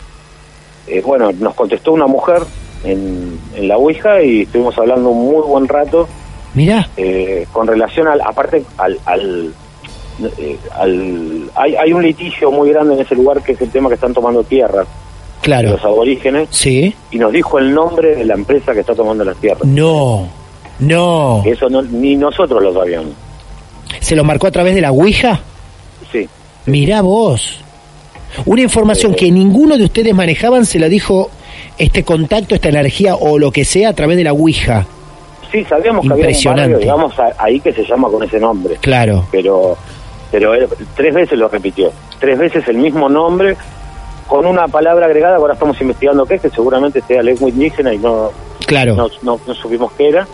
eh, 0.87 1.01
bueno, 1.05 1.31
nos 1.39 1.53
contestó 1.53 1.91
una 1.93 2.07
mujer 2.07 2.41
en, 2.83 3.39
en 3.55 3.67
la 3.67 3.77
Ouija 3.77 4.21
y 4.21 4.41
estuvimos 4.43 4.77
hablando 4.77 5.09
un 5.09 5.31
muy 5.31 5.41
buen 5.47 5.67
rato 5.67 6.07
Mirá, 6.53 6.87
eh, 6.97 7.45
con 7.51 7.67
relación 7.67 8.07
al, 8.07 8.21
aparte 8.21 8.63
al, 8.77 8.97
al, 9.05 9.53
eh, 10.37 10.57
al- 10.75 11.51
hay, 11.55 11.75
hay 11.75 11.93
un 11.93 12.01
litigio 12.01 12.51
muy 12.51 12.69
grande 12.71 12.95
en 12.95 13.01
ese 13.01 13.15
lugar 13.15 13.43
que 13.43 13.51
es 13.51 13.61
el 13.61 13.69
tema 13.69 13.89
que 13.89 13.95
están 13.95 14.13
tomando 14.13 14.43
tierras 14.43 14.87
claro. 15.41 15.71
los 15.71 15.83
aborígenes 15.83 16.47
Sí. 16.51 16.93
y 17.11 17.17
nos 17.19 17.31
dijo 17.31 17.59
el 17.59 17.73
nombre 17.73 18.15
de 18.15 18.25
la 18.25 18.33
empresa 18.35 18.73
que 18.73 18.81
está 18.81 18.93
tomando 18.95 19.23
las 19.23 19.37
tierras. 19.37 19.63
No, 19.65 20.27
no. 20.79 21.43
Eso 21.45 21.69
no, 21.69 21.81
ni 21.81 22.15
nosotros 22.15 22.61
lo 22.61 22.73
sabíamos. 22.73 23.11
¿Se 23.99 24.15
lo 24.15 24.23
marcó 24.23 24.47
a 24.47 24.51
través 24.51 24.75
de 24.75 24.81
la 24.81 24.91
Ouija? 24.91 25.39
Sí. 26.11 26.27
Mirá 26.65 27.01
vos. 27.01 27.61
Una 28.45 28.61
información 28.61 29.15
que 29.15 29.31
ninguno 29.31 29.77
de 29.77 29.85
ustedes 29.85 30.13
manejaban 30.13 30.65
se 30.65 30.79
la 30.79 30.89
dijo 30.89 31.29
este 31.77 32.03
contacto, 32.03 32.55
esta 32.55 32.69
energía 32.69 33.15
o 33.15 33.39
lo 33.39 33.51
que 33.51 33.63
sea 33.65 33.89
a 33.89 33.93
través 33.93 34.17
de 34.17 34.23
la 34.23 34.33
Ouija. 34.33 34.85
Sí, 35.51 35.63
sabíamos 35.63 36.05
que 36.05 36.11
había 36.11 36.27
un 36.27 36.55
barrio, 36.57 36.77
digamos, 36.77 37.13
ahí 37.37 37.59
que 37.61 37.71
se 37.71 37.85
llama 37.85 38.09
con 38.09 38.21
ese 38.23 38.39
nombre. 38.39 38.75
Claro. 38.81 39.25
Pero, 39.31 39.77
pero 40.29 40.53
él 40.53 40.67
tres 40.95 41.13
veces 41.13 41.39
lo 41.39 41.47
repitió. 41.47 41.89
Tres 42.19 42.37
veces 42.37 42.67
el 42.67 42.77
mismo 42.77 43.07
nombre 43.07 43.55
con 44.27 44.45
una 44.45 44.67
palabra 44.67 45.05
agregada. 45.07 45.37
Ahora 45.37 45.53
estamos 45.53 45.79
investigando 45.81 46.25
qué 46.25 46.35
es, 46.35 46.41
que 46.41 46.49
seguramente 46.49 47.01
sea 47.01 47.23
lengua 47.23 47.49
indígena 47.49 47.93
y 47.93 47.97
no, 47.97 48.31
Claro. 48.65 48.95
no, 48.95 49.07
no, 49.23 49.39
no 49.47 49.53
supimos 49.55 49.91
qué 49.93 50.09
era. 50.09 50.27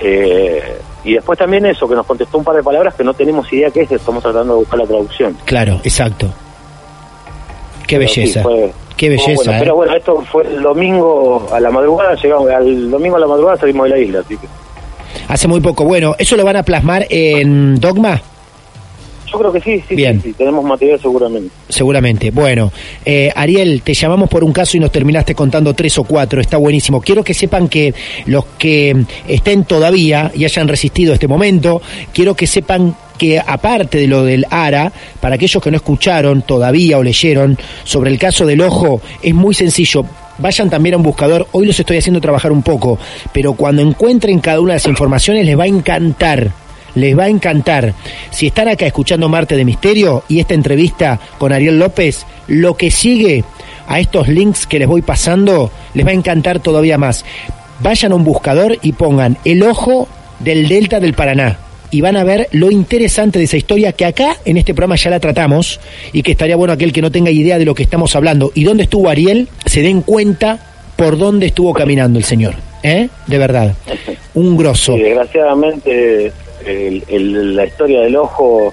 Eh, 0.00 0.78
y 1.04 1.14
después 1.14 1.38
también 1.38 1.64
eso, 1.66 1.88
que 1.88 1.94
nos 1.94 2.06
contestó 2.06 2.38
un 2.38 2.44
par 2.44 2.56
de 2.56 2.62
palabras 2.62 2.94
que 2.94 3.04
no 3.04 3.14
tenemos 3.14 3.50
idea 3.52 3.70
qué 3.70 3.82
es, 3.82 3.92
estamos 3.92 4.22
tratando 4.22 4.54
de 4.54 4.58
buscar 4.60 4.78
la 4.80 4.86
traducción. 4.86 5.36
Claro, 5.44 5.80
exacto. 5.84 6.26
Qué 7.86 7.96
Pero 7.98 8.08
sí, 8.10 8.20
belleza. 8.20 8.42
fue- 8.42 8.72
Qué 8.96 9.08
belleza, 9.10 9.32
bueno. 9.36 9.52
¿eh? 9.52 9.56
Pero 9.60 9.74
bueno, 9.76 9.94
esto 9.94 10.22
fue 10.30 10.42
el 10.44 10.60
domingo 10.60 11.48
a 11.52 11.60
la 11.60 11.70
madrugada, 11.70 12.14
llegamos, 12.16 12.50
al 12.50 12.90
domingo 12.90 13.16
a 13.16 13.20
la 13.20 13.26
madrugada 13.28 13.56
salimos 13.56 13.84
de 13.84 13.90
la 13.90 13.98
isla, 13.98 14.20
así 14.20 14.36
que 14.36 14.46
Hace 15.28 15.46
muy 15.48 15.60
poco. 15.60 15.84
Bueno, 15.84 16.14
¿eso 16.18 16.36
lo 16.36 16.44
van 16.44 16.56
a 16.56 16.62
plasmar 16.64 17.06
en 17.08 17.78
Dogma? 17.80 18.20
Yo 19.38 19.50
creo 19.50 19.52
que 19.52 19.60
sí, 19.60 19.84
sí, 19.88 19.94
Bien. 19.94 20.20
sí, 20.20 20.28
sí, 20.28 20.34
tenemos 20.34 20.64
material 20.64 21.00
seguramente. 21.00 21.50
Seguramente. 21.68 22.30
Bueno, 22.30 22.72
eh, 23.04 23.30
Ariel, 23.34 23.82
te 23.82 23.94
llamamos 23.94 24.28
por 24.28 24.42
un 24.42 24.52
caso 24.52 24.76
y 24.76 24.80
nos 24.80 24.90
terminaste 24.90 25.34
contando 25.34 25.74
tres 25.74 25.96
o 25.98 26.04
cuatro. 26.04 26.40
Está 26.40 26.56
buenísimo. 26.56 27.00
Quiero 27.00 27.22
que 27.22 27.34
sepan 27.34 27.68
que 27.68 27.94
los 28.26 28.44
que 28.58 28.96
estén 29.28 29.64
todavía 29.64 30.32
y 30.34 30.44
hayan 30.44 30.66
resistido 30.66 31.14
este 31.14 31.28
momento, 31.28 31.80
quiero 32.12 32.34
que 32.34 32.46
sepan 32.46 32.96
que 33.16 33.38
aparte 33.38 33.98
de 33.98 34.06
lo 34.06 34.24
del 34.24 34.46
ARA, 34.50 34.92
para 35.20 35.34
aquellos 35.36 35.62
que 35.62 35.70
no 35.70 35.76
escucharon 35.76 36.42
todavía 36.42 36.98
o 36.98 37.02
leyeron 37.02 37.58
sobre 37.84 38.10
el 38.10 38.18
caso 38.18 38.46
del 38.46 38.60
ojo, 38.60 39.00
es 39.22 39.34
muy 39.34 39.54
sencillo. 39.54 40.04
Vayan 40.38 40.70
también 40.70 40.94
a 40.94 40.98
un 40.98 41.02
buscador, 41.02 41.48
hoy 41.50 41.66
los 41.66 41.78
estoy 41.78 41.96
haciendo 41.96 42.20
trabajar 42.20 42.52
un 42.52 42.62
poco, 42.62 42.98
pero 43.32 43.54
cuando 43.54 43.82
encuentren 43.82 44.38
cada 44.38 44.60
una 44.60 44.74
de 44.74 44.76
las 44.76 44.86
informaciones 44.86 45.44
les 45.44 45.58
va 45.58 45.64
a 45.64 45.68
encantar 45.68 46.52
les 46.94 47.18
va 47.18 47.24
a 47.24 47.28
encantar. 47.28 47.94
Si 48.30 48.48
están 48.48 48.68
acá 48.68 48.86
escuchando 48.86 49.28
Marte 49.28 49.56
de 49.56 49.64
Misterio 49.64 50.24
y 50.28 50.40
esta 50.40 50.54
entrevista 50.54 51.18
con 51.38 51.52
Ariel 51.52 51.78
López, 51.78 52.26
lo 52.46 52.76
que 52.76 52.90
sigue 52.90 53.44
a 53.86 54.00
estos 54.00 54.28
links 54.28 54.66
que 54.66 54.78
les 54.78 54.88
voy 54.88 55.02
pasando 55.02 55.70
les 55.94 56.06
va 56.06 56.10
a 56.10 56.14
encantar 56.14 56.60
todavía 56.60 56.98
más. 56.98 57.24
Vayan 57.80 58.12
a 58.12 58.16
un 58.16 58.24
buscador 58.24 58.76
y 58.82 58.92
pongan 58.92 59.38
el 59.44 59.62
ojo 59.62 60.08
del 60.40 60.68
Delta 60.68 61.00
del 61.00 61.14
Paraná. 61.14 61.58
Y 61.90 62.02
van 62.02 62.18
a 62.18 62.24
ver 62.24 62.48
lo 62.52 62.70
interesante 62.70 63.38
de 63.38 63.46
esa 63.46 63.56
historia 63.56 63.92
que 63.92 64.04
acá 64.04 64.36
en 64.44 64.58
este 64.58 64.74
programa 64.74 64.96
ya 64.96 65.08
la 65.08 65.20
tratamos 65.20 65.80
y 66.12 66.22
que 66.22 66.32
estaría 66.32 66.54
bueno 66.54 66.74
aquel 66.74 66.92
que 66.92 67.00
no 67.00 67.10
tenga 67.10 67.30
idea 67.30 67.58
de 67.58 67.64
lo 67.64 67.74
que 67.74 67.82
estamos 67.82 68.14
hablando 68.14 68.52
y 68.54 68.64
dónde 68.64 68.82
estuvo 68.82 69.08
Ariel, 69.08 69.48
se 69.64 69.80
den 69.80 70.02
cuenta 70.02 70.58
por 70.96 71.16
dónde 71.16 71.46
estuvo 71.46 71.72
caminando 71.72 72.18
el 72.18 72.26
señor. 72.26 72.56
¿Eh? 72.82 73.08
De 73.26 73.38
verdad. 73.38 73.74
Un 74.34 74.56
grosso. 74.56 74.96
Desgraciadamente 74.96 76.30
el- 76.64 77.04
el- 77.08 77.56
la 77.56 77.64
historia 77.66 78.00
del 78.02 78.16
ojo 78.16 78.72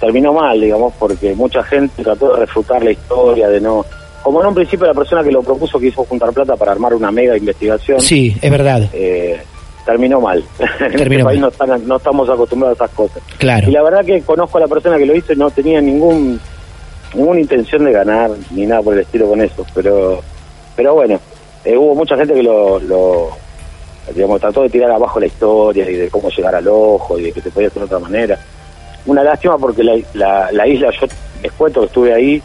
terminó 0.00 0.32
mal, 0.32 0.60
digamos, 0.60 0.92
porque 0.98 1.34
mucha 1.34 1.62
gente 1.62 2.02
trató 2.02 2.32
de 2.34 2.40
refutar 2.40 2.82
la 2.82 2.90
historia, 2.90 3.48
de 3.48 3.60
no... 3.60 3.84
Como 4.22 4.40
en 4.40 4.46
un 4.48 4.54
principio 4.54 4.86
la 4.86 4.94
persona 4.94 5.22
que 5.24 5.32
lo 5.32 5.42
propuso 5.42 5.80
quiso 5.80 6.04
juntar 6.04 6.32
plata 6.32 6.54
para 6.56 6.72
armar 6.72 6.94
una 6.94 7.10
mega 7.10 7.36
investigación, 7.36 8.00
Sí, 8.00 8.36
es 8.40 8.50
verdad. 8.50 8.82
eh, 8.92 9.40
terminó 9.84 10.20
mal. 10.20 10.44
en 10.80 10.92
Terminó 10.96 11.20
este 11.20 11.24
país 11.24 11.40
mal. 11.40 11.40
no, 11.40 11.48
están- 11.48 11.88
no 11.88 11.96
estamos 11.96 12.28
acostumbrados 12.30 12.80
a 12.80 12.84
esas 12.84 12.96
cosas. 12.96 13.22
Claro. 13.38 13.68
Y 13.68 13.72
la 13.72 13.82
verdad 13.82 14.04
que 14.04 14.22
conozco 14.22 14.58
a 14.58 14.60
la 14.62 14.68
persona 14.68 14.96
que 14.96 15.06
lo 15.06 15.16
hizo 15.16 15.32
y 15.32 15.36
no 15.36 15.50
tenía 15.50 15.80
ningún 15.80 16.40
ninguna 17.14 17.40
intención 17.40 17.84
de 17.84 17.92
ganar 17.92 18.30
ni 18.52 18.64
nada 18.64 18.80
por 18.80 18.94
el 18.94 19.00
estilo 19.00 19.28
con 19.28 19.40
eso, 19.42 19.66
pero 19.74 20.20
pero 20.76 20.94
bueno, 20.94 21.20
eh, 21.64 21.76
hubo 21.76 21.94
mucha 21.94 22.16
gente 22.16 22.32
que 22.32 22.42
lo, 22.42 22.78
lo 22.80 23.28
digamos 24.14 24.40
trató 24.40 24.62
de 24.62 24.68
tirar 24.70 24.90
abajo 24.90 25.20
la 25.20 25.26
historia 25.26 25.88
y 25.88 25.94
de 25.94 26.08
cómo 26.08 26.28
llegar 26.30 26.54
al 26.54 26.66
ojo 26.68 27.18
y 27.18 27.24
de 27.24 27.32
que 27.32 27.40
te 27.40 27.50
podía 27.50 27.68
hacer 27.68 27.80
de 27.80 27.86
otra 27.86 27.98
manera. 27.98 28.38
Una 29.06 29.22
lástima 29.24 29.58
porque 29.58 29.82
la, 29.82 29.96
la, 30.14 30.52
la 30.52 30.66
isla, 30.66 30.90
yo 31.00 31.06
les 31.42 31.52
cuento 31.52 31.80
que 31.80 31.86
estuve 31.86 32.14
ahí 32.14 32.42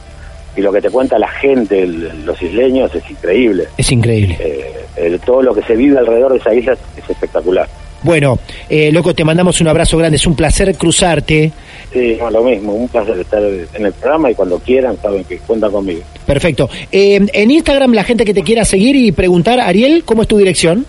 y 0.55 0.61
lo 0.61 0.71
que 0.71 0.81
te 0.81 0.89
cuenta 0.89 1.19
la 1.19 1.27
gente, 1.27 1.83
el- 1.83 2.25
los 2.25 2.41
isleños, 2.41 2.93
es 2.95 3.09
increíble. 3.11 3.65
Es 3.77 3.91
increíble. 3.91 4.37
Eh, 4.39 4.73
el- 4.95 5.19
todo 5.19 5.41
lo 5.43 5.53
que 5.53 5.61
se 5.63 5.75
vive 5.75 5.97
alrededor 5.99 6.31
de 6.33 6.39
esa 6.39 6.53
isla 6.53 6.73
es, 6.73 6.79
es 7.03 7.09
espectacular. 7.09 7.67
Bueno, 8.03 8.37
eh, 8.69 8.91
loco, 8.91 9.13
te 9.13 9.23
mandamos 9.23 9.59
un 9.61 9.67
abrazo 9.67 9.97
grande. 9.97 10.17
Es 10.17 10.25
un 10.27 10.35
placer 10.35 10.75
cruzarte. 10.75 11.51
Sí, 11.91 12.15
no, 12.19 12.29
lo 12.29 12.43
mismo, 12.43 12.73
un 12.73 12.87
placer 12.87 13.19
estar 13.19 13.41
en 13.41 13.85
el 13.85 13.91
programa 13.93 14.29
y 14.31 14.35
cuando 14.35 14.59
quieran 14.59 14.97
saben 15.01 15.23
que 15.23 15.37
cuentan 15.39 15.71
conmigo. 15.71 16.01
Perfecto. 16.25 16.69
Eh, 16.91 17.19
en 17.33 17.51
Instagram, 17.51 17.93
la 17.93 18.03
gente 18.03 18.23
que 18.25 18.33
te 18.33 18.43
quiera 18.43 18.65
seguir 18.65 18.95
y 18.95 19.11
preguntar, 19.11 19.59
Ariel, 19.59 20.03
¿cómo 20.05 20.21
es 20.23 20.27
tu 20.27 20.37
dirección? 20.37 20.85